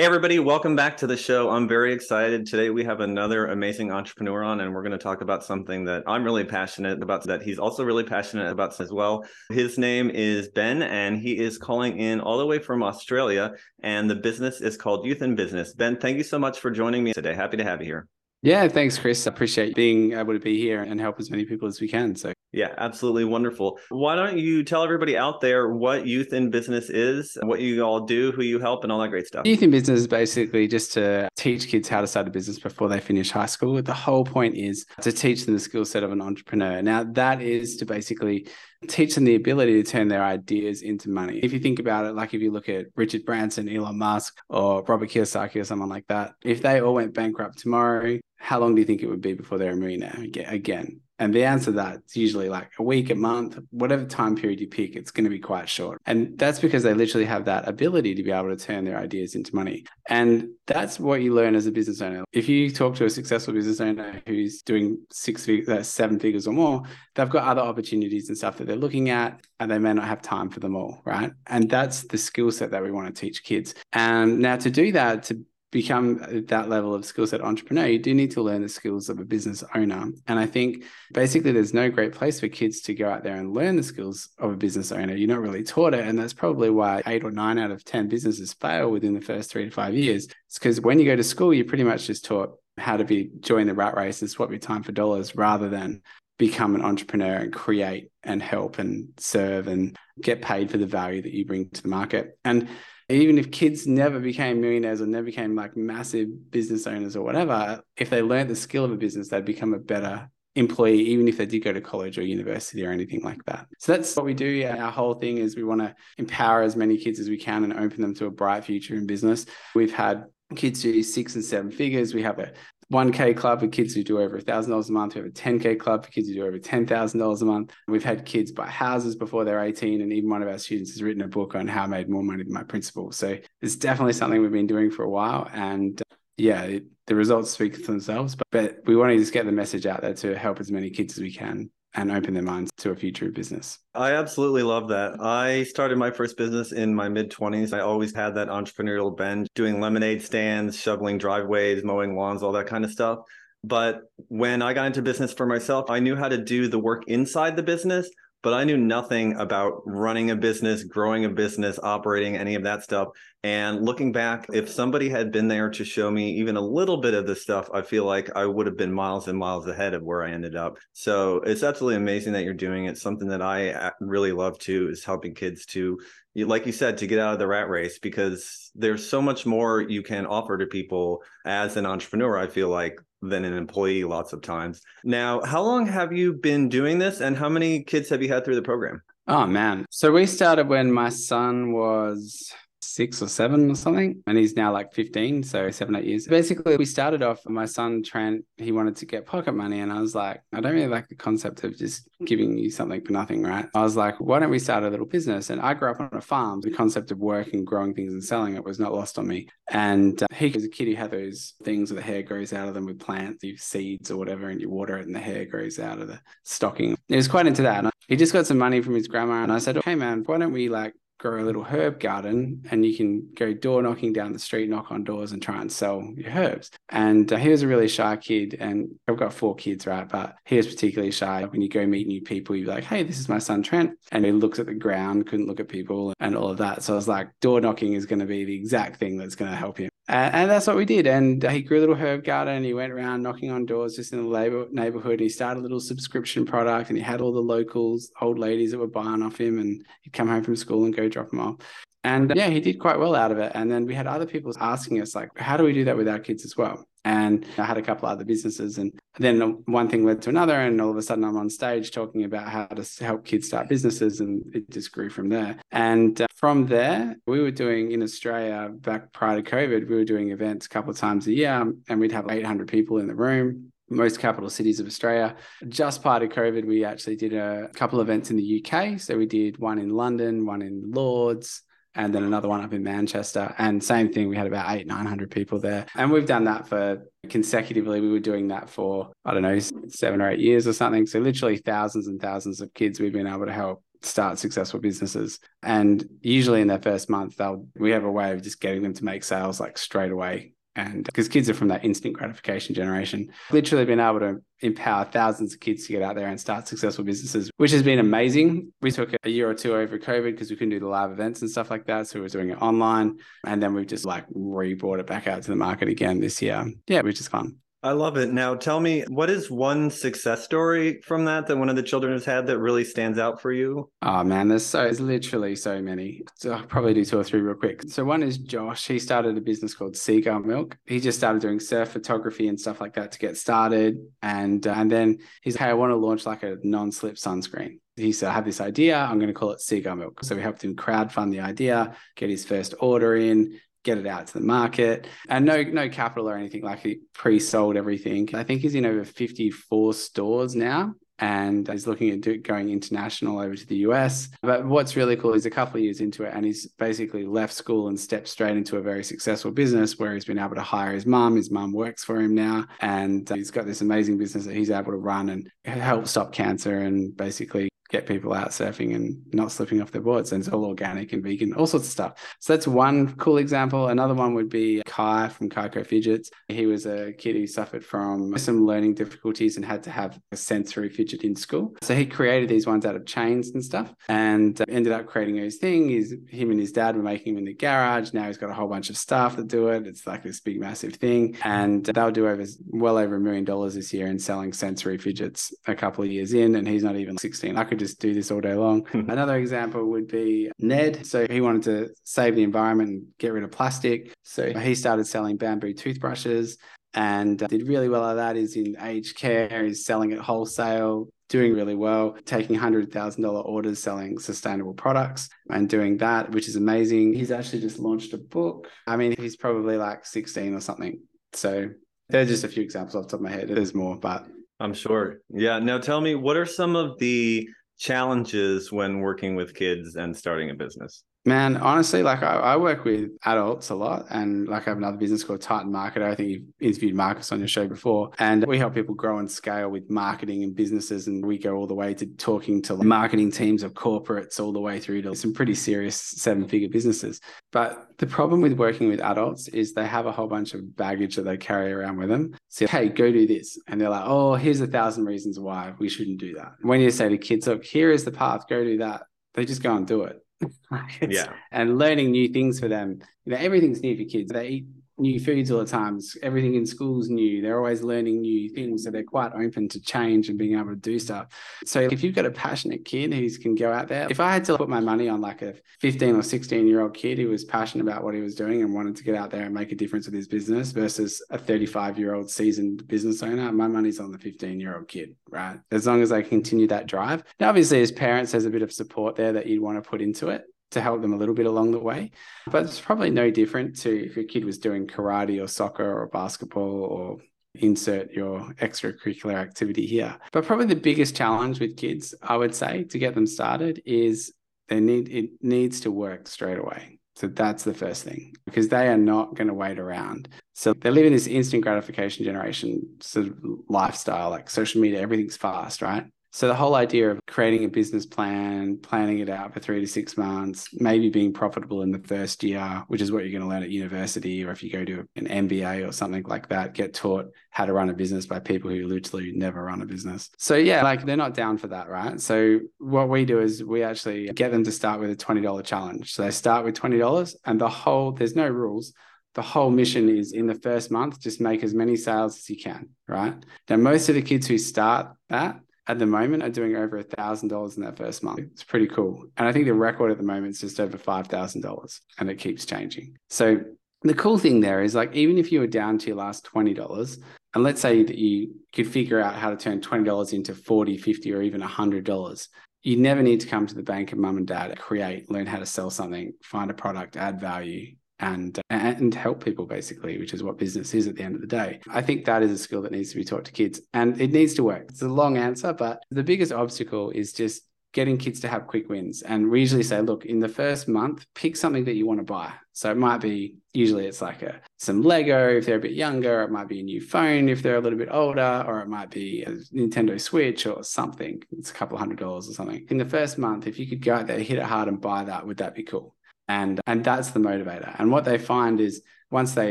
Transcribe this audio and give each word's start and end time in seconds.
Hey, 0.00 0.06
everybody, 0.06 0.38
welcome 0.38 0.74
back 0.74 0.96
to 0.96 1.06
the 1.06 1.14
show. 1.14 1.50
I'm 1.50 1.68
very 1.68 1.92
excited. 1.92 2.46
Today, 2.46 2.70
we 2.70 2.84
have 2.84 3.00
another 3.00 3.48
amazing 3.48 3.92
entrepreneur 3.92 4.42
on, 4.42 4.60
and 4.60 4.74
we're 4.74 4.80
going 4.80 4.92
to 4.92 4.98
talk 4.98 5.20
about 5.20 5.44
something 5.44 5.84
that 5.84 6.04
I'm 6.06 6.24
really 6.24 6.42
passionate 6.42 7.02
about, 7.02 7.24
that 7.24 7.42
he's 7.42 7.58
also 7.58 7.84
really 7.84 8.04
passionate 8.04 8.50
about 8.50 8.80
as 8.80 8.90
well. 8.90 9.26
His 9.50 9.76
name 9.76 10.08
is 10.08 10.48
Ben, 10.48 10.80
and 10.80 11.18
he 11.18 11.38
is 11.38 11.58
calling 11.58 11.98
in 11.98 12.18
all 12.18 12.38
the 12.38 12.46
way 12.46 12.58
from 12.58 12.82
Australia, 12.82 13.52
and 13.82 14.08
the 14.08 14.14
business 14.14 14.62
is 14.62 14.74
called 14.78 15.04
Youth 15.04 15.20
in 15.20 15.34
Business. 15.34 15.74
Ben, 15.74 15.98
thank 15.98 16.16
you 16.16 16.24
so 16.24 16.38
much 16.38 16.60
for 16.60 16.70
joining 16.70 17.04
me 17.04 17.12
today. 17.12 17.34
Happy 17.34 17.58
to 17.58 17.64
have 17.64 17.80
you 17.80 17.86
here. 17.86 18.08
Yeah, 18.40 18.66
thanks, 18.68 18.98
Chris. 18.98 19.26
I 19.26 19.30
appreciate 19.32 19.74
being 19.74 20.14
able 20.14 20.32
to 20.32 20.40
be 20.40 20.58
here 20.58 20.82
and 20.82 20.98
help 20.98 21.20
as 21.20 21.30
many 21.30 21.44
people 21.44 21.68
as 21.68 21.78
we 21.78 21.88
can. 21.88 22.16
So 22.16 22.32
yeah, 22.52 22.74
absolutely 22.78 23.24
wonderful. 23.24 23.78
Why 23.90 24.16
don't 24.16 24.38
you 24.38 24.64
tell 24.64 24.82
everybody 24.82 25.16
out 25.16 25.40
there 25.40 25.70
what 25.70 26.06
Youth 26.06 26.32
in 26.32 26.50
Business 26.50 26.90
is, 26.90 27.38
what 27.42 27.60
you 27.60 27.82
all 27.82 28.00
do, 28.00 28.32
who 28.32 28.42
you 28.42 28.58
help, 28.58 28.82
and 28.82 28.92
all 28.92 29.00
that 29.00 29.08
great 29.08 29.26
stuff? 29.26 29.46
Youth 29.46 29.62
in 29.62 29.70
Business 29.70 30.00
is 30.00 30.08
basically 30.08 30.66
just 30.66 30.92
to 30.94 31.28
teach 31.36 31.68
kids 31.68 31.88
how 31.88 32.00
to 32.00 32.06
start 32.06 32.26
a 32.26 32.30
business 32.30 32.58
before 32.58 32.88
they 32.88 33.00
finish 33.00 33.30
high 33.30 33.46
school. 33.46 33.80
The 33.80 33.94
whole 33.94 34.24
point 34.24 34.56
is 34.56 34.84
to 35.02 35.12
teach 35.12 35.44
them 35.44 35.54
the 35.54 35.60
skill 35.60 35.84
set 35.84 36.02
of 36.02 36.10
an 36.10 36.20
entrepreneur. 36.20 36.82
Now, 36.82 37.04
that 37.04 37.40
is 37.40 37.76
to 37.76 37.86
basically 37.86 38.48
teach 38.88 39.14
them 39.14 39.24
the 39.24 39.34
ability 39.36 39.82
to 39.82 39.88
turn 39.88 40.08
their 40.08 40.24
ideas 40.24 40.82
into 40.82 41.10
money. 41.10 41.38
If 41.38 41.52
you 41.52 41.60
think 41.60 41.78
about 41.78 42.06
it, 42.06 42.14
like 42.14 42.34
if 42.34 42.40
you 42.40 42.50
look 42.50 42.68
at 42.68 42.86
Richard 42.96 43.24
Branson, 43.24 43.68
Elon 43.68 43.98
Musk, 43.98 44.38
or 44.48 44.82
Robert 44.82 45.10
Kiyosaki, 45.10 45.60
or 45.60 45.64
someone 45.64 45.88
like 45.88 46.06
that, 46.08 46.32
if 46.42 46.62
they 46.62 46.80
all 46.80 46.94
went 46.94 47.14
bankrupt 47.14 47.58
tomorrow, 47.58 48.18
how 48.38 48.58
long 48.58 48.74
do 48.74 48.80
you 48.80 48.86
think 48.86 49.02
it 49.02 49.08
would 49.08 49.20
be 49.20 49.34
before 49.34 49.58
they're 49.58 49.72
a 49.72 49.76
millionaire 49.76 50.16
again? 50.48 51.00
And 51.20 51.34
the 51.34 51.44
answer 51.44 51.66
to 51.66 51.72
that 51.72 52.00
is 52.06 52.16
usually 52.16 52.48
like 52.48 52.70
a 52.78 52.82
week, 52.82 53.10
a 53.10 53.14
month, 53.14 53.58
whatever 53.70 54.04
time 54.06 54.34
period 54.34 54.58
you 54.58 54.66
pick, 54.66 54.96
it's 54.96 55.10
going 55.10 55.24
to 55.24 55.30
be 55.30 55.38
quite 55.38 55.68
short. 55.68 56.00
And 56.06 56.36
that's 56.38 56.58
because 56.58 56.82
they 56.82 56.94
literally 56.94 57.26
have 57.26 57.44
that 57.44 57.68
ability 57.68 58.14
to 58.14 58.22
be 58.22 58.32
able 58.32 58.48
to 58.48 58.56
turn 58.56 58.84
their 58.84 58.96
ideas 58.96 59.34
into 59.34 59.54
money. 59.54 59.84
And 60.08 60.48
that's 60.66 60.98
what 60.98 61.20
you 61.20 61.34
learn 61.34 61.54
as 61.54 61.66
a 61.66 61.72
business 61.72 62.00
owner. 62.00 62.24
If 62.32 62.48
you 62.48 62.70
talk 62.70 62.94
to 62.96 63.04
a 63.04 63.10
successful 63.10 63.52
business 63.52 63.80
owner 63.80 64.22
who's 64.26 64.62
doing 64.62 64.98
six 65.12 65.44
figures, 65.44 65.68
uh, 65.68 65.82
seven 65.82 66.18
figures 66.18 66.46
or 66.46 66.54
more, 66.54 66.82
they've 67.14 67.28
got 67.28 67.44
other 67.44 67.60
opportunities 67.60 68.28
and 68.28 68.38
stuff 68.38 68.56
that 68.56 68.66
they're 68.66 68.76
looking 68.76 69.10
at, 69.10 69.42
and 69.60 69.70
they 69.70 69.78
may 69.78 69.92
not 69.92 70.06
have 70.06 70.22
time 70.22 70.48
for 70.48 70.60
them 70.60 70.74
all, 70.74 71.02
right? 71.04 71.32
And 71.46 71.68
that's 71.68 72.04
the 72.04 72.16
skill 72.16 72.50
set 72.50 72.70
that 72.70 72.82
we 72.82 72.90
want 72.90 73.14
to 73.14 73.20
teach 73.20 73.44
kids. 73.44 73.74
And 73.92 74.38
now 74.38 74.56
to 74.56 74.70
do 74.70 74.90
that, 74.92 75.24
to 75.24 75.44
become 75.70 76.44
that 76.48 76.68
level 76.68 76.94
of 76.94 77.04
skill 77.04 77.26
set 77.26 77.40
entrepreneur, 77.40 77.86
you 77.86 77.98
do 77.98 78.12
need 78.12 78.32
to 78.32 78.42
learn 78.42 78.62
the 78.62 78.68
skills 78.68 79.08
of 79.08 79.20
a 79.20 79.24
business 79.24 79.62
owner. 79.74 80.08
And 80.26 80.38
I 80.38 80.46
think 80.46 80.84
basically 81.12 81.52
there's 81.52 81.72
no 81.72 81.88
great 81.90 82.12
place 82.12 82.40
for 82.40 82.48
kids 82.48 82.80
to 82.82 82.94
go 82.94 83.08
out 83.08 83.22
there 83.22 83.36
and 83.36 83.54
learn 83.54 83.76
the 83.76 83.82
skills 83.82 84.30
of 84.38 84.52
a 84.52 84.56
business 84.56 84.90
owner. 84.90 85.14
You're 85.14 85.28
not 85.28 85.40
really 85.40 85.62
taught 85.62 85.94
it. 85.94 86.06
And 86.06 86.18
that's 86.18 86.32
probably 86.32 86.70
why 86.70 87.02
eight 87.06 87.22
or 87.22 87.30
nine 87.30 87.58
out 87.58 87.70
of 87.70 87.84
10 87.84 88.08
businesses 88.08 88.52
fail 88.54 88.90
within 88.90 89.14
the 89.14 89.20
first 89.20 89.50
three 89.50 89.64
to 89.64 89.70
five 89.70 89.94
years. 89.94 90.26
It's 90.46 90.58
because 90.58 90.80
when 90.80 90.98
you 90.98 91.04
go 91.04 91.16
to 91.16 91.22
school, 91.22 91.54
you're 91.54 91.64
pretty 91.64 91.84
much 91.84 92.06
just 92.06 92.24
taught 92.24 92.56
how 92.76 92.96
to 92.96 93.04
be 93.04 93.30
join 93.40 93.66
the 93.66 93.74
rat 93.74 93.96
race 93.96 94.22
and 94.22 94.30
swap 94.30 94.50
your 94.50 94.58
time 94.58 94.82
for 94.82 94.92
dollars 94.92 95.36
rather 95.36 95.68
than 95.68 96.02
become 96.38 96.74
an 96.74 96.82
entrepreneur 96.82 97.36
and 97.36 97.52
create 97.52 98.10
and 98.22 98.42
help 98.42 98.78
and 98.78 99.10
serve 99.18 99.68
and 99.68 99.96
get 100.20 100.40
paid 100.40 100.70
for 100.70 100.78
the 100.78 100.86
value 100.86 101.20
that 101.20 101.32
you 101.32 101.44
bring 101.44 101.68
to 101.68 101.82
the 101.82 101.88
market. 101.88 102.38
And 102.44 102.66
even 103.10 103.38
if 103.38 103.50
kids 103.50 103.86
never 103.86 104.20
became 104.20 104.60
millionaires 104.60 105.00
or 105.00 105.06
never 105.06 105.24
became 105.24 105.54
like 105.54 105.76
massive 105.76 106.50
business 106.50 106.86
owners 106.86 107.16
or 107.16 107.22
whatever, 107.22 107.82
if 107.96 108.10
they 108.10 108.22
learned 108.22 108.50
the 108.50 108.56
skill 108.56 108.84
of 108.84 108.92
a 108.92 108.96
business, 108.96 109.28
they'd 109.28 109.44
become 109.44 109.74
a 109.74 109.78
better 109.78 110.30
employee, 110.56 111.00
even 111.00 111.28
if 111.28 111.38
they 111.38 111.46
did 111.46 111.60
go 111.60 111.72
to 111.72 111.80
college 111.80 112.18
or 112.18 112.22
university 112.22 112.84
or 112.84 112.90
anything 112.90 113.22
like 113.22 113.44
that. 113.44 113.66
So 113.78 113.92
that's 113.92 114.16
what 114.16 114.24
we 114.24 114.34
do. 114.34 114.46
Yeah, 114.46 114.84
our 114.84 114.90
whole 114.90 115.14
thing 115.14 115.38
is 115.38 115.56
we 115.56 115.64
want 115.64 115.80
to 115.80 115.94
empower 116.18 116.62
as 116.62 116.76
many 116.76 116.96
kids 116.96 117.20
as 117.20 117.28
we 117.28 117.38
can 117.38 117.64
and 117.64 117.72
open 117.72 118.00
them 118.00 118.14
to 118.16 118.26
a 118.26 118.30
bright 118.30 118.64
future 118.64 118.94
in 118.94 119.06
business. 119.06 119.46
We've 119.74 119.92
had 119.92 120.24
kids 120.56 120.82
do 120.82 121.02
six 121.02 121.34
and 121.36 121.44
seven 121.44 121.70
figures. 121.70 122.14
We 122.14 122.22
have 122.22 122.38
a 122.38 122.52
1K 122.92 123.36
club 123.36 123.60
for 123.60 123.68
kids 123.68 123.94
who 123.94 124.02
do 124.02 124.20
over 124.20 124.40
$1,000 124.40 124.88
a 124.88 124.92
month. 124.92 125.14
We 125.14 125.20
have 125.20 125.30
a 125.30 125.32
10K 125.32 125.78
club 125.78 126.04
for 126.04 126.10
kids 126.10 126.28
who 126.28 126.34
do 126.34 126.46
over 126.46 126.58
$10,000 126.58 127.42
a 127.42 127.44
month. 127.44 127.72
We've 127.86 128.04
had 128.04 128.26
kids 128.26 128.50
buy 128.50 128.66
houses 128.66 129.14
before 129.14 129.44
they're 129.44 129.64
18. 129.64 130.00
And 130.00 130.12
even 130.12 130.30
one 130.30 130.42
of 130.42 130.48
our 130.48 130.58
students 130.58 130.92
has 130.92 131.02
written 131.02 131.22
a 131.22 131.28
book 131.28 131.54
on 131.54 131.68
how 131.68 131.84
I 131.84 131.86
made 131.86 132.08
more 132.08 132.22
money 132.22 132.42
than 132.42 132.52
my 132.52 132.64
principal. 132.64 133.12
So 133.12 133.38
it's 133.62 133.76
definitely 133.76 134.14
something 134.14 134.40
we've 134.42 134.50
been 134.50 134.66
doing 134.66 134.90
for 134.90 135.04
a 135.04 135.10
while. 135.10 135.48
And 135.52 136.00
uh, 136.00 136.16
yeah, 136.36 136.62
it, 136.62 136.84
the 137.06 137.14
results 137.14 137.50
speak 137.50 137.76
for 137.76 137.92
themselves. 137.92 138.34
But, 138.34 138.48
but 138.50 138.78
we 138.86 138.96
want 138.96 139.10
to 139.12 139.18
just 139.18 139.32
get 139.32 139.46
the 139.46 139.52
message 139.52 139.86
out 139.86 140.02
there 140.02 140.14
to 140.14 140.36
help 140.36 140.60
as 140.60 140.72
many 140.72 140.90
kids 140.90 141.16
as 141.16 141.22
we 141.22 141.32
can 141.32 141.70
and 141.94 142.10
open 142.10 142.34
their 142.34 142.42
minds 142.42 142.70
to 142.78 142.90
a 142.90 142.96
future 142.96 143.30
business. 143.30 143.78
I 143.94 144.12
absolutely 144.12 144.62
love 144.62 144.88
that. 144.88 145.20
I 145.20 145.64
started 145.64 145.98
my 145.98 146.10
first 146.10 146.36
business 146.36 146.72
in 146.72 146.94
my 146.94 147.08
mid 147.08 147.30
20s. 147.30 147.72
I 147.72 147.80
always 147.80 148.14
had 148.14 148.34
that 148.36 148.48
entrepreneurial 148.48 149.16
bend, 149.16 149.48
doing 149.54 149.80
lemonade 149.80 150.22
stands, 150.22 150.78
shoveling 150.78 151.18
driveways, 151.18 151.82
mowing 151.82 152.16
lawns, 152.16 152.42
all 152.42 152.52
that 152.52 152.66
kind 152.66 152.84
of 152.84 152.90
stuff. 152.90 153.20
But 153.62 154.02
when 154.28 154.62
I 154.62 154.72
got 154.72 154.86
into 154.86 155.02
business 155.02 155.32
for 155.32 155.46
myself, 155.46 155.90
I 155.90 156.00
knew 156.00 156.16
how 156.16 156.28
to 156.28 156.38
do 156.38 156.68
the 156.68 156.78
work 156.78 157.02
inside 157.08 157.56
the 157.56 157.62
business, 157.62 158.08
but 158.42 158.54
I 158.54 158.64
knew 158.64 158.76
nothing 158.76 159.36
about 159.36 159.82
running 159.84 160.30
a 160.30 160.36
business, 160.36 160.84
growing 160.84 161.24
a 161.24 161.28
business, 161.28 161.78
operating 161.82 162.36
any 162.36 162.54
of 162.54 162.62
that 162.64 162.82
stuff. 162.82 163.08
And 163.42 163.82
looking 163.82 164.12
back, 164.12 164.46
if 164.52 164.68
somebody 164.68 165.08
had 165.08 165.32
been 165.32 165.48
there 165.48 165.70
to 165.70 165.84
show 165.84 166.10
me 166.10 166.32
even 166.32 166.56
a 166.56 166.60
little 166.60 166.98
bit 166.98 167.14
of 167.14 167.26
this 167.26 167.42
stuff, 167.42 167.68
I 167.72 167.82
feel 167.82 168.04
like 168.04 168.34
I 168.36 168.46
would 168.46 168.66
have 168.66 168.76
been 168.76 168.92
miles 168.92 169.28
and 169.28 169.38
miles 169.38 169.66
ahead 169.66 169.94
of 169.94 170.02
where 170.02 170.22
I 170.22 170.30
ended 170.30 170.56
up. 170.56 170.78
So 170.92 171.36
it's 171.38 171.62
absolutely 171.62 171.96
amazing 171.96 172.32
that 172.34 172.44
you're 172.44 172.54
doing 172.54 172.86
it. 172.86 172.98
Something 172.98 173.28
that 173.28 173.42
I 173.42 173.70
uh, 173.70 173.90
really 174.00 174.32
love 174.32 174.58
too 174.58 174.88
is 174.90 175.04
helping 175.04 175.34
kids 175.34 175.64
to, 175.66 175.98
like 176.34 176.66
you 176.66 176.72
said, 176.72 176.98
to 176.98 177.06
get 177.06 177.18
out 177.18 177.32
of 177.32 177.38
the 177.38 177.46
rat 177.46 177.68
race 177.68 177.98
because 177.98 178.70
there's 178.74 179.08
so 179.08 179.22
much 179.22 179.46
more 179.46 179.80
you 179.80 180.02
can 180.02 180.26
offer 180.26 180.58
to 180.58 180.66
people 180.66 181.22
as 181.46 181.76
an 181.76 181.86
entrepreneur. 181.86 182.38
I 182.38 182.46
feel 182.46 182.68
like 182.68 183.00
than 183.22 183.44
an 183.44 183.52
employee 183.52 184.04
lots 184.04 184.32
of 184.32 184.42
times. 184.42 184.80
Now, 185.04 185.42
how 185.42 185.62
long 185.62 185.86
have 185.86 186.12
you 186.12 186.32
been 186.32 186.68
doing 186.68 186.98
this 186.98 187.20
and 187.20 187.36
how 187.36 187.48
many 187.48 187.82
kids 187.82 188.08
have 188.08 188.22
you 188.22 188.28
had 188.28 188.44
through 188.44 188.56
the 188.56 188.62
program? 188.62 189.02
Oh 189.28 189.46
man. 189.46 189.86
So 189.90 190.10
we 190.10 190.26
started 190.26 190.68
when 190.68 190.90
my 190.90 191.08
son 191.08 191.72
was 191.72 192.52
six 192.90 193.22
or 193.22 193.28
seven 193.28 193.70
or 193.70 193.74
something, 193.74 194.22
and 194.26 194.36
he's 194.36 194.56
now 194.56 194.72
like 194.72 194.92
15, 194.92 195.42
so 195.42 195.70
seven, 195.70 195.96
eight 195.96 196.04
years. 196.04 196.26
Basically, 196.26 196.76
we 196.76 196.84
started 196.84 197.22
off, 197.22 197.40
my 197.46 197.64
son 197.64 198.02
Trent, 198.02 198.44
he 198.56 198.72
wanted 198.72 198.96
to 198.96 199.06
get 199.06 199.26
pocket 199.26 199.52
money, 199.52 199.80
and 199.80 199.92
I 199.92 200.00
was 200.00 200.14
like, 200.14 200.42
I 200.52 200.60
don't 200.60 200.72
really 200.72 200.86
like 200.86 201.08
the 201.08 201.14
concept 201.14 201.64
of 201.64 201.76
just 201.76 202.08
giving 202.24 202.58
you 202.58 202.70
something 202.70 203.00
for 203.04 203.12
nothing, 203.12 203.42
right? 203.42 203.66
I 203.74 203.82
was 203.82 203.96
like, 203.96 204.16
why 204.18 204.38
don't 204.38 204.50
we 204.50 204.58
start 204.58 204.84
a 204.84 204.90
little 204.90 205.06
business? 205.06 205.50
And 205.50 205.60
I 205.60 205.74
grew 205.74 205.90
up 205.90 206.00
on 206.00 206.10
a 206.12 206.20
farm. 206.20 206.60
The 206.60 206.70
concept 206.70 207.10
of 207.10 207.18
working, 207.18 207.64
growing 207.64 207.94
things 207.94 208.12
and 208.12 208.22
selling 208.22 208.56
it 208.56 208.64
was 208.64 208.80
not 208.80 208.92
lost 208.92 209.18
on 209.18 209.26
me. 209.26 209.48
And 209.70 210.22
uh, 210.22 210.26
he 210.34 210.48
was 210.48 210.64
a 210.64 210.68
kid 210.68 210.88
who 210.88 210.94
had 210.94 211.10
those 211.10 211.54
things 211.62 211.90
where 211.90 212.00
the 212.00 212.06
hair 212.06 212.22
grows 212.22 212.52
out 212.52 212.68
of 212.68 212.74
them 212.74 212.86
with 212.86 212.98
plants, 212.98 213.42
you 213.42 213.56
seeds 213.56 214.10
or 214.10 214.16
whatever, 214.16 214.48
and 214.48 214.60
you 214.60 214.68
water 214.68 214.98
it, 214.98 215.06
and 215.06 215.14
the 215.14 215.20
hair 215.20 215.44
grows 215.44 215.78
out 215.78 216.00
of 216.00 216.08
the 216.08 216.20
stocking. 216.44 216.96
He 217.08 217.16
was 217.16 217.28
quite 217.28 217.46
into 217.46 217.62
that. 217.62 217.84
And 217.84 217.92
he 218.08 218.16
just 218.16 218.32
got 218.32 218.46
some 218.46 218.58
money 218.58 218.80
from 218.80 218.94
his 218.94 219.08
grandma, 219.08 219.42
and 219.42 219.52
I 219.52 219.58
said, 219.58 219.82
hey 219.84 219.94
man, 219.94 220.24
why 220.26 220.38
don't 220.38 220.52
we 220.52 220.68
like 220.68 220.94
grow 221.20 221.42
a 221.42 221.44
little 221.44 221.62
herb 221.62 222.00
garden 222.00 222.64
and 222.70 222.84
you 222.84 222.96
can 222.96 223.28
go 223.36 223.52
door 223.52 223.82
knocking 223.82 224.12
down 224.12 224.32
the 224.32 224.38
street, 224.38 224.70
knock 224.70 224.90
on 224.90 225.04
doors 225.04 225.32
and 225.32 225.42
try 225.42 225.60
and 225.60 225.70
sell 225.70 226.02
your 226.16 226.30
herbs. 226.30 226.70
And 226.88 227.30
uh, 227.30 227.36
he 227.36 227.50
was 227.50 227.62
a 227.62 227.68
really 227.68 227.88
shy 227.88 228.16
kid. 228.16 228.56
And 228.58 228.88
I've 229.06 229.18
got 229.18 229.34
four 229.34 229.54
kids, 229.54 229.86
right? 229.86 230.08
But 230.08 230.36
he 230.46 230.56
was 230.56 230.66
particularly 230.66 231.12
shy. 231.12 231.44
When 231.44 231.60
you 231.60 231.68
go 231.68 231.86
meet 231.86 232.06
new 232.06 232.22
people, 232.22 232.56
you're 232.56 232.68
like, 232.68 232.84
hey, 232.84 233.02
this 233.02 233.20
is 233.20 233.28
my 233.28 233.38
son 233.38 233.62
Trent. 233.62 233.92
And 234.10 234.24
he 234.24 234.32
looks 234.32 234.58
at 234.58 234.66
the 234.66 234.74
ground, 234.74 235.26
couldn't 235.26 235.46
look 235.46 235.60
at 235.60 235.68
people 235.68 236.14
and 236.20 236.34
all 236.34 236.50
of 236.50 236.58
that. 236.58 236.82
So 236.82 236.94
I 236.94 236.96
was 236.96 237.08
like, 237.08 237.28
door 237.40 237.60
knocking 237.60 237.92
is 237.92 238.06
going 238.06 238.20
to 238.20 238.26
be 238.26 238.44
the 238.44 238.56
exact 238.56 238.96
thing 238.96 239.18
that's 239.18 239.34
going 239.34 239.50
to 239.50 239.56
help 239.56 239.76
him. 239.76 239.90
And, 240.10 240.34
and, 240.34 240.50
that's 240.50 240.66
what 240.66 240.76
we 240.76 240.84
did. 240.84 241.06
And 241.06 241.40
he 241.40 241.62
grew 241.62 241.78
a 241.78 241.80
little 241.80 241.94
herb 241.94 242.24
garden 242.24 242.56
and 242.56 242.64
he 242.64 242.74
went 242.74 242.92
around 242.92 243.22
knocking 243.22 243.52
on 243.52 243.64
doors 243.64 243.94
just 243.94 244.12
in 244.12 244.28
the 244.28 244.68
neighborhood. 244.72 245.12
And 245.12 245.20
he 245.20 245.28
started 245.28 245.60
a 245.60 245.62
little 245.62 245.78
subscription 245.78 246.44
product 246.44 246.90
and 246.90 246.98
he 246.98 247.04
had 247.04 247.20
all 247.20 247.32
the 247.32 247.40
locals, 247.40 248.10
old 248.20 248.36
ladies 248.36 248.72
that 248.72 248.78
were 248.78 248.88
buying 248.88 249.22
off 249.22 249.40
him 249.40 249.60
and 249.60 249.86
he'd 250.02 250.12
come 250.12 250.26
home 250.26 250.42
from 250.42 250.56
school 250.56 250.84
and 250.84 250.96
go 250.96 251.08
drop 251.08 251.30
them 251.30 251.38
off. 251.38 251.56
And 252.02 252.32
yeah, 252.34 252.48
he 252.48 252.58
did 252.58 252.80
quite 252.80 252.98
well 252.98 253.14
out 253.14 253.30
of 253.30 253.38
it. 253.38 253.52
And 253.54 253.70
then 253.70 253.86
we 253.86 253.94
had 253.94 254.08
other 254.08 254.26
people 254.26 254.52
asking 254.58 255.00
us, 255.00 255.14
like, 255.14 255.38
how 255.38 255.56
do 255.56 255.62
we 255.62 255.72
do 255.72 255.84
that 255.84 255.96
with 255.96 256.08
our 256.08 256.18
kids 256.18 256.44
as 256.44 256.56
well? 256.56 256.84
And 257.04 257.46
I 257.56 257.64
had 257.64 257.78
a 257.78 257.82
couple 257.82 258.08
other 258.08 258.24
businesses. 258.24 258.78
And 258.78 258.92
then 259.18 259.40
one 259.66 259.88
thing 259.88 260.04
led 260.04 260.22
to 260.22 260.28
another. 260.30 260.54
And 260.54 260.80
all 260.80 260.90
of 260.90 260.96
a 260.96 261.02
sudden, 261.02 261.24
I'm 261.24 261.36
on 261.36 261.48
stage 261.48 261.90
talking 261.90 262.24
about 262.24 262.48
how 262.48 262.66
to 262.66 263.04
help 263.04 263.24
kids 263.24 263.46
start 263.46 263.68
businesses. 263.68 264.20
And 264.20 264.42
it 264.54 264.68
just 264.70 264.92
grew 264.92 265.08
from 265.08 265.28
there. 265.28 265.58
And 265.72 266.20
uh, 266.20 266.26
from 266.34 266.66
there, 266.66 267.16
we 267.26 267.40
were 267.40 267.50
doing 267.50 267.92
in 267.92 268.02
Australia 268.02 268.70
back 268.70 269.12
prior 269.12 269.40
to 269.40 269.50
COVID, 269.50 269.88
we 269.88 269.96
were 269.96 270.04
doing 270.04 270.30
events 270.30 270.66
a 270.66 270.68
couple 270.68 270.90
of 270.90 270.98
times 270.98 271.26
a 271.26 271.32
year. 271.32 271.72
And 271.88 272.00
we'd 272.00 272.12
have 272.12 272.30
800 272.30 272.68
people 272.68 272.98
in 272.98 273.06
the 273.06 273.14
room 273.14 273.72
most 273.90 274.20
capital 274.20 274.48
cities 274.48 274.78
of 274.78 274.86
Australia. 274.86 275.34
Just 275.68 276.00
prior 276.00 276.20
to 276.20 276.28
COVID, 276.28 276.64
we 276.64 276.84
actually 276.84 277.16
did 277.16 277.34
a 277.34 277.68
couple 277.74 278.00
events 278.00 278.30
in 278.30 278.36
the 278.36 278.64
UK. 278.64 279.00
So 279.00 279.18
we 279.18 279.26
did 279.26 279.58
one 279.58 279.78
in 279.78 279.90
London, 279.90 280.46
one 280.46 280.62
in 280.62 280.92
Lords, 280.92 281.62
and 281.94 282.14
then 282.14 282.22
another 282.22 282.48
one 282.48 282.62
up 282.62 282.72
in 282.72 282.82
Manchester. 282.82 283.54
And 283.58 283.82
same 283.82 284.12
thing, 284.12 284.28
we 284.28 284.36
had 284.36 284.46
about 284.46 284.74
eight, 284.74 284.86
900 284.86 285.30
people 285.30 285.58
there. 285.58 285.86
And 285.96 286.10
we've 286.10 286.26
done 286.26 286.44
that 286.44 286.68
for 286.68 287.06
consecutively. 287.28 288.00
We 288.00 288.10
were 288.10 288.20
doing 288.20 288.48
that 288.48 288.70
for, 288.70 289.10
I 289.24 289.32
don't 289.32 289.42
know, 289.42 289.58
seven 289.88 290.22
or 290.22 290.30
eight 290.30 290.40
years 290.40 290.66
or 290.66 290.72
something. 290.72 291.06
So 291.06 291.18
literally 291.18 291.56
thousands 291.56 292.06
and 292.06 292.20
thousands 292.20 292.60
of 292.60 292.72
kids 292.74 293.00
we've 293.00 293.12
been 293.12 293.26
able 293.26 293.46
to 293.46 293.52
help 293.52 293.82
start 294.02 294.38
successful 294.38 294.80
businesses. 294.80 295.38
And 295.62 296.04
usually 296.22 296.60
in 296.60 296.68
their 296.68 296.80
first 296.80 297.10
month, 297.10 297.36
they'll, 297.36 297.66
we 297.78 297.90
have 297.90 298.04
a 298.04 298.10
way 298.10 298.32
of 298.32 298.42
just 298.42 298.60
getting 298.60 298.82
them 298.82 298.94
to 298.94 299.04
make 299.04 299.24
sales 299.24 299.60
like 299.60 299.76
straight 299.76 300.12
away 300.12 300.52
and 300.76 301.04
because 301.04 301.28
kids 301.28 301.50
are 301.50 301.54
from 301.54 301.68
that 301.68 301.84
instant 301.84 302.14
gratification 302.14 302.74
generation, 302.74 303.32
literally 303.50 303.84
been 303.84 304.00
able 304.00 304.20
to 304.20 304.36
empower 304.60 305.04
thousands 305.04 305.52
of 305.52 305.60
kids 305.60 305.86
to 305.86 305.92
get 305.92 306.02
out 306.02 306.14
there 306.14 306.28
and 306.28 306.40
start 306.40 306.68
successful 306.68 307.04
businesses, 307.04 307.50
which 307.56 307.72
has 307.72 307.82
been 307.82 307.98
amazing. 307.98 308.72
We 308.80 308.92
took 308.92 309.14
a 309.24 309.30
year 309.30 309.50
or 309.50 309.54
two 309.54 309.74
over 309.74 309.98
COVID 309.98 310.32
because 310.32 310.50
we 310.50 310.56
couldn't 310.56 310.70
do 310.70 310.80
the 310.80 310.86
live 310.86 311.10
events 311.10 311.40
and 311.40 311.50
stuff 311.50 311.70
like 311.70 311.86
that. 311.86 312.06
So 312.06 312.18
we 312.18 312.22
were 312.22 312.28
doing 312.28 312.50
it 312.50 312.62
online. 312.62 313.18
And 313.44 313.62
then 313.62 313.74
we've 313.74 313.86
just 313.86 314.04
like 314.04 314.24
re 314.32 314.74
brought 314.74 315.00
it 315.00 315.06
back 315.06 315.26
out 315.26 315.42
to 315.42 315.50
the 315.50 315.56
market 315.56 315.88
again 315.88 316.20
this 316.20 316.40
year. 316.40 316.70
Yeah, 316.86 317.02
which 317.02 317.20
is 317.20 317.28
fun. 317.28 317.56
I 317.82 317.92
love 317.92 318.18
it. 318.18 318.30
Now, 318.30 318.54
tell 318.54 318.78
me, 318.78 319.04
what 319.08 319.30
is 319.30 319.50
one 319.50 319.90
success 319.90 320.44
story 320.44 321.00
from 321.00 321.24
that 321.24 321.46
that 321.46 321.56
one 321.56 321.70
of 321.70 321.76
the 321.76 321.82
children 321.82 322.12
has 322.12 322.26
had 322.26 322.46
that 322.46 322.58
really 322.58 322.84
stands 322.84 323.18
out 323.18 323.40
for 323.40 323.52
you? 323.52 323.90
Oh 324.02 324.22
man, 324.22 324.48
there's 324.48 324.66
so 324.66 324.82
there's 324.82 325.00
literally 325.00 325.56
so 325.56 325.80
many. 325.80 326.22
So 326.36 326.52
I'll 326.52 326.66
probably 326.66 326.92
do 326.92 327.04
two 327.04 327.18
or 327.18 327.24
three 327.24 327.40
real 327.40 327.54
quick. 327.54 327.84
So 327.88 328.04
one 328.04 328.22
is 328.22 328.36
Josh. 328.36 328.86
He 328.86 328.98
started 328.98 329.38
a 329.38 329.40
business 329.40 329.74
called 329.74 329.96
Seagull 329.96 330.40
Milk. 330.40 330.76
He 330.86 331.00
just 331.00 331.18
started 331.18 331.40
doing 331.40 331.58
surf 331.58 331.90
photography 331.90 332.48
and 332.48 332.60
stuff 332.60 332.80
like 332.82 332.94
that 332.94 333.12
to 333.12 333.18
get 333.18 333.38
started, 333.38 333.96
and 334.20 334.66
uh, 334.66 334.74
and 334.76 334.90
then 334.90 335.18
he's 335.42 335.56
hey, 335.56 335.66
I 335.66 335.74
want 335.74 335.90
to 335.90 335.96
launch 335.96 336.26
like 336.26 336.42
a 336.42 336.58
non-slip 336.62 337.16
sunscreen 337.16 337.78
he 338.00 338.12
said, 338.12 338.30
I 338.30 338.32
have 338.32 338.44
this 338.44 338.60
idea. 338.60 338.96
I'm 338.96 339.18
going 339.18 339.28
to 339.28 339.34
call 339.34 339.50
it 339.52 339.60
Seagull 339.60 339.96
Milk. 339.96 340.24
So 340.24 340.34
we 340.34 340.42
helped 340.42 340.64
him 340.64 340.74
crowdfund 340.74 341.32
the 341.32 341.40
idea, 341.40 341.94
get 342.16 342.30
his 342.30 342.44
first 342.44 342.74
order 342.80 343.16
in, 343.16 343.60
get 343.82 343.98
it 343.98 344.06
out 344.06 344.26
to 344.26 344.34
the 344.34 344.44
market 344.44 345.06
and 345.28 345.44
no 345.44 345.62
no 345.62 345.88
capital 345.88 346.28
or 346.28 346.36
anything 346.36 346.62
like 346.62 346.80
he 346.80 347.00
pre-sold 347.14 347.76
everything 347.76 348.28
i 348.34 348.42
think 348.42 348.60
he's 348.60 348.74
in 348.74 348.84
over 348.84 349.04
54 349.04 349.94
stores 349.94 350.54
now 350.54 350.94
and 351.20 351.68
he's 351.68 351.86
looking 351.86 352.10
at 352.10 352.42
going 352.42 352.70
international 352.70 353.38
over 353.38 353.54
to 353.54 353.66
the 353.66 353.76
US. 353.76 354.28
But 354.42 354.66
what's 354.66 354.96
really 354.96 355.16
cool 355.16 355.34
is 355.34 355.46
a 355.46 355.50
couple 355.50 355.76
of 355.76 355.84
years 355.84 356.00
into 356.00 356.24
it, 356.24 356.32
and 356.34 356.44
he's 356.44 356.66
basically 356.66 357.26
left 357.26 357.52
school 357.52 357.88
and 357.88 358.00
stepped 358.00 358.28
straight 358.28 358.56
into 358.56 358.78
a 358.78 358.82
very 358.82 359.04
successful 359.04 359.50
business 359.50 359.98
where 359.98 360.14
he's 360.14 360.24
been 360.24 360.38
able 360.38 360.54
to 360.54 360.62
hire 360.62 360.92
his 360.92 361.06
mum. 361.06 361.36
His 361.36 361.50
mum 361.50 361.72
works 361.72 362.04
for 362.04 362.18
him 362.18 362.34
now, 362.34 362.64
and 362.80 363.28
he's 363.28 363.50
got 363.50 363.66
this 363.66 363.82
amazing 363.82 364.16
business 364.16 364.46
that 364.46 364.56
he's 364.56 364.70
able 364.70 364.92
to 364.92 364.98
run 364.98 365.28
and 365.28 365.50
help 365.64 366.08
stop 366.08 366.32
cancer 366.32 366.78
and 366.78 367.14
basically 367.16 367.68
get 367.90 368.06
people 368.06 368.32
out 368.32 368.50
surfing 368.50 368.94
and 368.94 369.20
not 369.32 369.52
slipping 369.52 369.82
off 369.82 369.90
their 369.90 370.00
boards. 370.00 370.32
And 370.32 370.40
it's 370.40 370.52
all 370.52 370.64
organic 370.64 371.12
and 371.12 371.22
vegan, 371.22 371.52
all 371.54 371.66
sorts 371.66 371.86
of 371.86 371.92
stuff. 371.92 372.36
So 372.38 372.54
that's 372.54 372.66
one 372.66 373.14
cool 373.16 373.38
example. 373.38 373.88
Another 373.88 374.14
one 374.14 374.34
would 374.34 374.48
be 374.48 374.82
Kai 374.86 375.28
from 375.28 375.48
Kaiko 375.50 375.86
Fidgets. 375.86 376.30
He 376.48 376.66
was 376.66 376.86
a 376.86 377.12
kid 377.12 377.36
who 377.36 377.46
suffered 377.46 377.84
from 377.84 378.36
some 378.38 378.64
learning 378.64 378.94
difficulties 378.94 379.56
and 379.56 379.64
had 379.64 379.82
to 379.84 379.90
have 379.90 380.18
a 380.32 380.36
sensory 380.36 380.88
fidget 380.88 381.24
in 381.24 381.34
school. 381.34 381.74
So 381.82 381.94
he 381.94 382.06
created 382.06 382.48
these 382.48 382.66
ones 382.66 382.86
out 382.86 382.96
of 382.96 383.06
chains 383.06 383.50
and 383.50 383.64
stuff 383.64 383.92
and 384.08 384.60
ended 384.68 384.92
up 384.92 385.06
creating 385.06 385.36
his 385.36 385.56
thing. 385.56 385.88
He's, 385.88 386.14
him 386.28 386.50
and 386.50 386.60
his 386.60 386.72
dad 386.72 386.96
were 386.96 387.02
making 387.02 387.34
them 387.34 387.38
in 387.40 387.44
the 387.46 387.54
garage. 387.54 388.12
Now 388.12 388.26
he's 388.26 388.38
got 388.38 388.50
a 388.50 388.54
whole 388.54 388.68
bunch 388.68 388.90
of 388.90 388.96
staff 388.96 389.36
that 389.36 389.48
do 389.48 389.68
it. 389.68 389.86
It's 389.86 390.06
like 390.06 390.22
this 390.22 390.40
big, 390.40 390.60
massive 390.60 390.94
thing. 390.94 391.36
And 391.44 391.84
they'll 391.84 392.10
do 392.10 392.28
over 392.28 392.44
well 392.68 392.98
over 392.98 393.16
a 393.16 393.20
million 393.20 393.44
dollars 393.44 393.74
this 393.74 393.92
year 393.92 394.06
in 394.06 394.18
selling 394.18 394.52
sensory 394.52 394.98
fidgets 394.98 395.52
a 395.66 395.74
couple 395.74 396.04
of 396.04 396.10
years 396.10 396.32
in. 396.32 396.54
And 396.54 396.68
he's 396.68 396.84
not 396.84 396.96
even 396.96 397.18
16. 397.18 397.56
I 397.56 397.64
could 397.64 397.79
just 397.80 398.00
do 398.00 398.14
this 398.14 398.30
all 398.30 398.40
day 398.40 398.54
long. 398.54 398.86
Hmm. 398.90 399.08
Another 399.08 399.36
example 399.36 399.84
would 399.90 400.08
be 400.08 400.50
Ned. 400.58 401.06
So 401.06 401.26
he 401.28 401.40
wanted 401.40 401.62
to 401.64 401.94
save 402.02 402.34
the 402.34 402.42
environment 402.42 402.90
and 402.90 403.06
get 403.18 403.32
rid 403.32 403.44
of 403.44 403.52
plastic. 403.52 404.12
So 404.24 404.52
he 404.52 404.74
started 404.74 405.06
selling 405.06 405.36
bamboo 405.36 405.74
toothbrushes 405.74 406.58
and 406.92 407.40
uh, 407.40 407.46
did 407.46 407.68
really 407.68 407.88
well 407.88 408.04
at 408.10 408.14
that. 408.14 408.36
Is 408.36 408.56
in 408.56 408.76
aged 408.80 409.16
care, 409.16 409.64
is 409.64 409.84
selling 409.84 410.10
it 410.10 410.18
wholesale, 410.18 411.08
doing 411.28 411.54
really 411.54 411.76
well, 411.76 412.16
taking 412.24 412.58
$100,000 412.58 413.44
orders, 413.44 413.80
selling 413.80 414.18
sustainable 414.18 414.74
products 414.74 415.28
and 415.48 415.68
doing 415.68 415.96
that, 415.98 416.30
which 416.32 416.48
is 416.48 416.56
amazing. 416.56 417.14
He's 417.14 417.30
actually 417.30 417.60
just 417.60 417.78
launched 417.78 418.12
a 418.12 418.18
book. 418.18 418.68
I 418.86 418.96
mean, 418.96 419.14
he's 419.16 419.36
probably 419.36 419.76
like 419.76 420.04
16 420.04 420.54
or 420.54 420.60
something. 420.60 421.00
So 421.32 421.70
they're 422.08 422.24
just 422.24 422.44
a 422.44 422.48
few 422.48 422.62
examples 422.62 422.96
off 422.96 423.04
the 423.04 423.10
top 423.10 423.20
of 423.20 423.24
my 423.24 423.30
head. 423.30 423.48
There's 423.48 423.74
more, 423.74 423.96
but 423.96 424.26
I'm 424.58 424.74
sure. 424.74 425.20
Yeah. 425.30 425.60
Now 425.60 425.78
tell 425.78 426.00
me, 426.00 426.16
what 426.16 426.36
are 426.36 426.46
some 426.46 426.74
of 426.76 426.98
the 426.98 427.48
challenges 427.80 428.70
when 428.70 429.00
working 429.00 429.34
with 429.36 429.54
kids 429.54 429.96
and 429.96 430.16
starting 430.16 430.50
a 430.50 430.54
business? 430.54 431.02
Man, 431.26 431.58
honestly, 431.58 432.02
like 432.02 432.22
I, 432.22 432.36
I, 432.36 432.56
work 432.56 432.84
with 432.84 433.10
adults 433.26 433.68
a 433.68 433.74
lot, 433.74 434.06
and 434.08 434.48
like 434.48 434.66
I 434.66 434.70
have 434.70 434.78
another 434.78 434.96
business 434.96 435.22
called 435.22 435.42
Titan 435.42 435.70
Marketer. 435.70 436.10
I 436.10 436.14
think 436.14 436.30
you've 436.30 436.44
interviewed 436.60 436.94
Marcus 436.94 437.30
on 437.30 437.40
your 437.40 437.48
show 437.48 437.68
before, 437.68 438.10
and 438.18 438.46
we 438.46 438.56
help 438.56 438.74
people 438.74 438.94
grow 438.94 439.18
and 439.18 439.30
scale 439.30 439.68
with 439.68 439.90
marketing 439.90 440.44
and 440.44 440.54
businesses. 440.54 441.08
And 441.08 441.24
we 441.24 441.36
go 441.36 441.56
all 441.56 441.66
the 441.66 441.74
way 441.74 441.92
to 441.92 442.06
talking 442.06 442.62
to 442.62 442.76
marketing 442.76 443.30
teams 443.32 443.62
of 443.62 443.74
corporates, 443.74 444.40
all 444.40 444.50
the 444.50 444.60
way 444.60 444.80
through 444.80 445.02
to 445.02 445.14
some 445.14 445.34
pretty 445.34 445.54
serious 445.54 445.94
seven-figure 445.96 446.70
businesses. 446.70 447.20
But 447.52 447.98
the 447.98 448.06
problem 448.06 448.40
with 448.40 448.54
working 448.54 448.88
with 448.88 449.02
adults 449.02 449.48
is 449.48 449.74
they 449.74 449.86
have 449.86 450.06
a 450.06 450.12
whole 450.12 450.26
bunch 450.26 450.54
of 450.54 450.74
baggage 450.74 451.16
that 451.16 451.26
they 451.26 451.36
carry 451.36 451.70
around 451.70 451.98
with 451.98 452.08
them. 452.08 452.34
So, 452.48 452.66
hey, 452.66 452.88
go 452.88 453.12
do 453.12 453.26
this, 453.26 453.58
and 453.66 453.78
they're 453.78 453.90
like, 453.90 454.06
oh, 454.06 454.36
here's 454.36 454.62
a 454.62 454.66
thousand 454.66 455.04
reasons 455.04 455.38
why 455.38 455.74
we 455.78 455.90
shouldn't 455.90 456.18
do 456.18 456.32
that. 456.36 456.52
When 456.62 456.80
you 456.80 456.90
say 456.90 457.10
to 457.10 457.18
kids, 457.18 457.46
look, 457.46 457.62
here 457.62 457.90
is 457.90 458.04
the 458.04 458.10
path, 458.10 458.46
go 458.48 458.64
do 458.64 458.78
that, 458.78 459.02
they 459.34 459.44
just 459.44 459.62
go 459.62 459.76
and 459.76 459.86
do 459.86 460.04
it 460.04 460.22
yeah. 461.08 461.32
And 461.50 461.78
learning 461.78 462.10
new 462.12 462.28
things 462.28 462.60
for 462.60 462.68
them. 462.68 463.02
You 463.24 463.32
know, 463.32 463.38
everything's 463.38 463.80
new 463.82 463.96
for 463.96 464.04
kids. 464.04 464.32
They 464.32 464.48
eat 464.48 464.66
new 465.00 465.18
foods 465.20 465.50
all 465.50 465.58
the 465.60 465.66
time. 465.66 465.98
Everything 466.22 466.54
in 466.54 466.66
school's 466.66 467.08
new. 467.08 467.42
They're 467.42 467.58
always 467.58 467.82
learning 467.82 468.20
new 468.20 468.48
things. 468.50 468.84
So 468.84 468.90
they're 468.90 469.02
quite 469.04 469.32
open 469.34 469.68
to 469.68 469.80
change 469.80 470.28
and 470.28 470.38
being 470.38 470.58
able 470.58 470.70
to 470.70 470.76
do 470.76 470.98
stuff. 470.98 471.28
So 471.64 471.80
if 471.80 472.02
you've 472.02 472.14
got 472.14 472.26
a 472.26 472.30
passionate 472.30 472.84
kid 472.84 473.12
who 473.12 473.28
can 473.38 473.54
go 473.54 473.72
out 473.72 473.88
there, 473.88 474.06
if 474.10 474.20
I 474.20 474.32
had 474.32 474.44
to 474.46 474.56
put 474.56 474.68
my 474.68 474.80
money 474.80 475.08
on 475.08 475.20
like 475.20 475.42
a 475.42 475.54
15 475.80 476.16
or 476.16 476.22
16 476.22 476.66
year 476.66 476.80
old 476.80 476.94
kid 476.94 477.18
who 477.18 477.28
was 477.28 477.44
passionate 477.44 477.84
about 477.84 478.04
what 478.04 478.14
he 478.14 478.20
was 478.20 478.34
doing 478.34 478.62
and 478.62 478.74
wanted 478.74 478.96
to 478.96 479.04
get 479.04 479.14
out 479.14 479.30
there 479.30 479.44
and 479.44 479.54
make 479.54 479.72
a 479.72 479.74
difference 479.74 480.06
with 480.06 480.14
his 480.14 480.28
business 480.28 480.72
versus 480.72 481.22
a 481.30 481.38
35 481.38 481.98
year 481.98 482.14
old 482.14 482.30
seasoned 482.30 482.86
business 482.88 483.22
owner, 483.22 483.50
my 483.52 483.66
money's 483.66 484.00
on 484.00 484.12
the 484.12 484.18
15 484.18 484.60
year 484.60 484.76
old 484.76 484.88
kid, 484.88 485.16
right? 485.28 485.58
As 485.70 485.86
long 485.86 486.02
as 486.02 486.10
they 486.10 486.22
continue 486.22 486.66
that 486.68 486.86
drive. 486.86 487.22
Now, 487.38 487.48
obviously, 487.48 487.80
as 487.80 487.92
parents, 487.92 488.32
there's 488.32 488.44
a 488.44 488.50
bit 488.50 488.62
of 488.62 488.72
support 488.72 489.16
there 489.16 489.32
that 489.32 489.46
you'd 489.46 489.62
want 489.62 489.82
to 489.82 489.88
put 489.88 490.02
into 490.02 490.28
it 490.28 490.44
to 490.70 490.80
help 490.80 491.02
them 491.02 491.12
a 491.12 491.16
little 491.16 491.34
bit 491.34 491.46
along 491.46 491.72
the 491.72 491.78
way. 491.78 492.10
But 492.50 492.64
it's 492.64 492.80
probably 492.80 493.10
no 493.10 493.30
different 493.30 493.76
to 493.80 494.06
if 494.06 494.16
your 494.16 494.24
kid 494.24 494.44
was 494.44 494.58
doing 494.58 494.86
karate 494.86 495.42
or 495.42 495.48
soccer 495.48 496.00
or 496.00 496.06
basketball 496.08 496.84
or 496.84 497.18
insert 497.54 498.12
your 498.12 498.40
extracurricular 498.60 499.34
activity 499.34 499.86
here. 499.86 500.16
But 500.32 500.44
probably 500.44 500.66
the 500.66 500.76
biggest 500.76 501.16
challenge 501.16 501.60
with 501.60 501.76
kids, 501.76 502.14
I 502.22 502.36
would 502.36 502.54
say, 502.54 502.84
to 502.84 502.98
get 502.98 503.14
them 503.14 503.26
started 503.26 503.82
is 503.84 504.32
they 504.68 504.80
need 504.80 505.08
it 505.08 505.30
needs 505.42 505.80
to 505.80 505.90
work 505.90 506.28
straight 506.28 506.58
away. 506.58 506.98
So 507.16 507.26
that's 507.26 507.64
the 507.64 507.74
first 507.74 508.04
thing 508.04 508.34
because 508.46 508.68
they 508.68 508.88
are 508.88 508.96
not 508.96 509.34
going 509.34 509.48
to 509.48 509.54
wait 509.54 509.78
around. 509.78 510.28
So 510.54 510.72
they 510.72 510.90
live 510.90 511.06
in 511.06 511.12
this 511.12 511.26
instant 511.26 511.62
gratification 511.62 512.24
generation 512.24 512.96
sort 513.00 513.26
of 513.26 513.38
lifestyle, 513.68 514.30
like 514.30 514.48
social 514.48 514.80
media, 514.80 515.00
everything's 515.00 515.36
fast, 515.36 515.82
right? 515.82 516.06
So 516.32 516.46
the 516.46 516.54
whole 516.54 516.76
idea 516.76 517.10
of 517.10 517.20
creating 517.26 517.64
a 517.64 517.68
business 517.68 518.06
plan, 518.06 518.78
planning 518.78 519.18
it 519.18 519.28
out 519.28 519.52
for 519.52 519.58
three 519.58 519.80
to 519.80 519.86
six 519.86 520.16
months, 520.16 520.68
maybe 520.74 521.10
being 521.10 521.32
profitable 521.32 521.82
in 521.82 521.90
the 521.90 521.98
first 521.98 522.44
year, 522.44 522.84
which 522.86 523.00
is 523.00 523.10
what 523.10 523.24
you're 523.24 523.32
going 523.32 523.42
to 523.42 523.48
learn 523.48 523.64
at 523.64 523.70
university, 523.70 524.44
or 524.44 524.52
if 524.52 524.62
you 524.62 524.70
go 524.70 524.84
to 524.84 525.04
an 525.16 525.26
MBA 525.26 525.88
or 525.88 525.92
something 525.92 526.22
like 526.24 526.48
that, 526.48 526.74
get 526.74 526.94
taught 526.94 527.26
how 527.50 527.66
to 527.66 527.72
run 527.72 527.90
a 527.90 527.94
business 527.94 528.26
by 528.26 528.38
people 528.38 528.70
who 528.70 528.86
literally 528.86 529.32
never 529.34 529.64
run 529.64 529.82
a 529.82 529.86
business. 529.86 530.30
So 530.38 530.54
yeah, 530.54 530.82
like 530.82 531.04
they're 531.04 531.16
not 531.16 531.34
down 531.34 531.58
for 531.58 531.66
that, 531.68 531.88
right? 531.88 532.20
So 532.20 532.60
what 532.78 533.08
we 533.08 533.24
do 533.24 533.40
is 533.40 533.64
we 533.64 533.82
actually 533.82 534.28
get 534.28 534.52
them 534.52 534.62
to 534.64 534.72
start 534.72 535.00
with 535.00 535.10
a 535.10 535.16
$20 535.16 535.64
challenge. 535.64 536.14
So 536.14 536.22
they 536.22 536.30
start 536.30 536.64
with 536.64 536.76
$20 536.76 537.34
and 537.44 537.60
the 537.60 537.68
whole, 537.68 538.12
there's 538.12 538.36
no 538.36 538.48
rules 538.48 538.92
the 539.34 539.42
whole 539.42 539.70
mission 539.70 540.08
is 540.08 540.32
in 540.32 540.46
the 540.46 540.56
first 540.56 540.90
month, 540.90 541.20
just 541.20 541.40
make 541.40 541.62
as 541.62 541.72
many 541.72 541.94
sales 541.94 542.36
as 542.36 542.50
you 542.50 542.56
can, 542.56 542.88
right? 543.06 543.34
Now, 543.68 543.76
most 543.76 544.08
of 544.08 544.16
the 544.16 544.22
kids 544.22 544.48
who 544.48 544.58
start 544.58 545.14
that 545.28 545.60
at 545.90 545.98
the 545.98 546.06
moment 546.06 546.44
are 546.44 546.50
doing 546.50 546.76
over 546.76 546.98
a 546.98 547.02
thousand 547.02 547.48
dollars 547.48 547.76
in 547.76 547.82
that 547.82 547.96
first 547.96 548.22
month. 548.22 548.38
It's 548.38 548.62
pretty 548.62 548.86
cool. 548.86 549.24
And 549.36 549.48
I 549.48 549.52
think 549.52 549.64
the 549.64 549.74
record 549.74 550.12
at 550.12 550.18
the 550.18 550.24
moment 550.24 550.54
is 550.54 550.60
just 550.60 550.78
over 550.78 550.96
five 550.96 551.26
thousand 551.26 551.62
dollars 551.62 552.00
and 552.18 552.30
it 552.30 552.36
keeps 552.36 552.64
changing. 552.64 553.16
So 553.28 553.60
the 554.02 554.14
cool 554.14 554.38
thing 554.38 554.60
there 554.60 554.84
is 554.84 554.94
like 554.94 555.14
even 555.16 555.36
if 555.36 555.50
you 555.50 555.58
were 555.58 555.66
down 555.66 555.98
to 555.98 556.06
your 556.06 556.16
last 556.16 556.44
twenty 556.44 556.74
dollars, 556.74 557.18
and 557.54 557.64
let's 557.64 557.80
say 557.80 558.04
that 558.04 558.16
you 558.16 558.54
could 558.72 558.86
figure 558.86 559.20
out 559.20 559.34
how 559.34 559.50
to 559.50 559.56
turn 559.56 559.80
twenty 559.80 560.04
dollars 560.04 560.32
into 560.32 560.54
40, 560.54 560.96
50, 560.96 561.34
or 561.34 561.42
even 561.42 561.60
a 561.60 561.66
hundred 561.66 562.04
dollars, 562.04 562.48
you 562.84 562.96
never 562.96 563.20
need 563.20 563.40
to 563.40 563.48
come 563.48 563.66
to 563.66 563.74
the 563.74 563.82
bank 563.82 564.12
of 564.12 564.18
mum 564.18 564.36
and 564.36 564.46
dad, 564.46 564.78
create, 564.78 565.28
learn 565.28 565.46
how 565.46 565.58
to 565.58 565.66
sell 565.66 565.90
something, 565.90 566.34
find 566.40 566.70
a 566.70 566.74
product, 566.74 567.16
add 567.16 567.40
value, 567.40 567.96
and 568.20 568.60
and 568.70 569.14
help 569.14 569.44
people 569.44 569.66
basically, 569.66 570.18
which 570.18 570.34
is 570.34 570.42
what 570.42 570.58
business 570.58 570.94
is 570.94 571.06
at 571.06 571.16
the 571.16 571.22
end 571.22 571.34
of 571.34 571.40
the 571.40 571.46
day. 571.46 571.80
I 571.90 572.02
think 572.02 572.24
that 572.24 572.42
is 572.42 572.50
a 572.50 572.58
skill 572.58 572.82
that 572.82 572.92
needs 572.92 573.10
to 573.10 573.16
be 573.16 573.24
taught 573.24 573.44
to 573.46 573.52
kids, 573.52 573.80
and 573.94 574.20
it 574.20 574.32
needs 574.32 574.54
to 574.54 574.62
work. 574.62 574.86
It's 574.88 575.02
a 575.02 575.08
long 575.08 575.36
answer, 575.36 575.72
but 575.72 576.02
the 576.10 576.22
biggest 576.22 576.52
obstacle 576.52 577.10
is 577.10 577.32
just 577.32 577.62
getting 577.92 578.16
kids 578.16 578.40
to 578.40 578.48
have 578.48 578.66
quick 578.66 578.88
wins. 578.88 579.22
And 579.22 579.50
we 579.50 579.60
usually 579.60 579.82
say, 579.82 580.00
look, 580.00 580.24
in 580.24 580.38
the 580.38 580.48
first 580.48 580.86
month, 580.86 581.26
pick 581.34 581.56
something 581.56 581.84
that 581.86 581.96
you 581.96 582.06
want 582.06 582.20
to 582.20 582.24
buy. 582.24 582.52
So 582.72 582.90
it 582.90 582.96
might 582.96 583.20
be 583.20 583.56
usually 583.72 584.06
it's 584.06 584.22
like 584.22 584.42
a 584.42 584.60
some 584.78 585.02
Lego 585.02 585.48
if 585.50 585.66
they're 585.66 585.76
a 585.76 585.80
bit 585.80 585.92
younger, 585.92 586.42
it 586.42 586.50
might 586.50 586.68
be 586.68 586.80
a 586.80 586.84
new 586.84 587.00
phone 587.00 587.48
if 587.48 587.62
they're 587.62 587.76
a 587.76 587.80
little 587.80 587.98
bit 587.98 588.08
older, 588.10 588.64
or 588.66 588.80
it 588.80 588.88
might 588.88 589.10
be 589.10 589.42
a 589.42 589.50
Nintendo 589.74 590.20
Switch 590.20 590.66
or 590.66 590.82
something. 590.84 591.42
It's 591.50 591.70
a 591.70 591.74
couple 591.74 591.98
hundred 591.98 592.18
dollars 592.18 592.48
or 592.48 592.52
something. 592.52 592.86
In 592.90 592.96
the 592.96 593.04
first 593.04 593.38
month, 593.38 593.66
if 593.66 593.78
you 593.78 593.86
could 593.86 594.02
go 594.02 594.14
out 594.14 594.26
there, 594.26 594.38
hit 594.38 594.58
it 594.58 594.64
hard 594.64 594.88
and 594.88 595.00
buy 595.00 595.24
that, 595.24 595.46
would 595.46 595.58
that 595.58 595.74
be 595.74 595.82
cool? 595.82 596.14
And 596.50 596.80
and 596.86 597.04
that's 597.04 597.30
the 597.30 597.40
motivator 597.40 597.90
and 597.98 598.10
what 598.10 598.24
they 598.24 598.38
find 598.38 598.80
is 598.80 599.02
once 599.30 599.54
they 599.54 599.70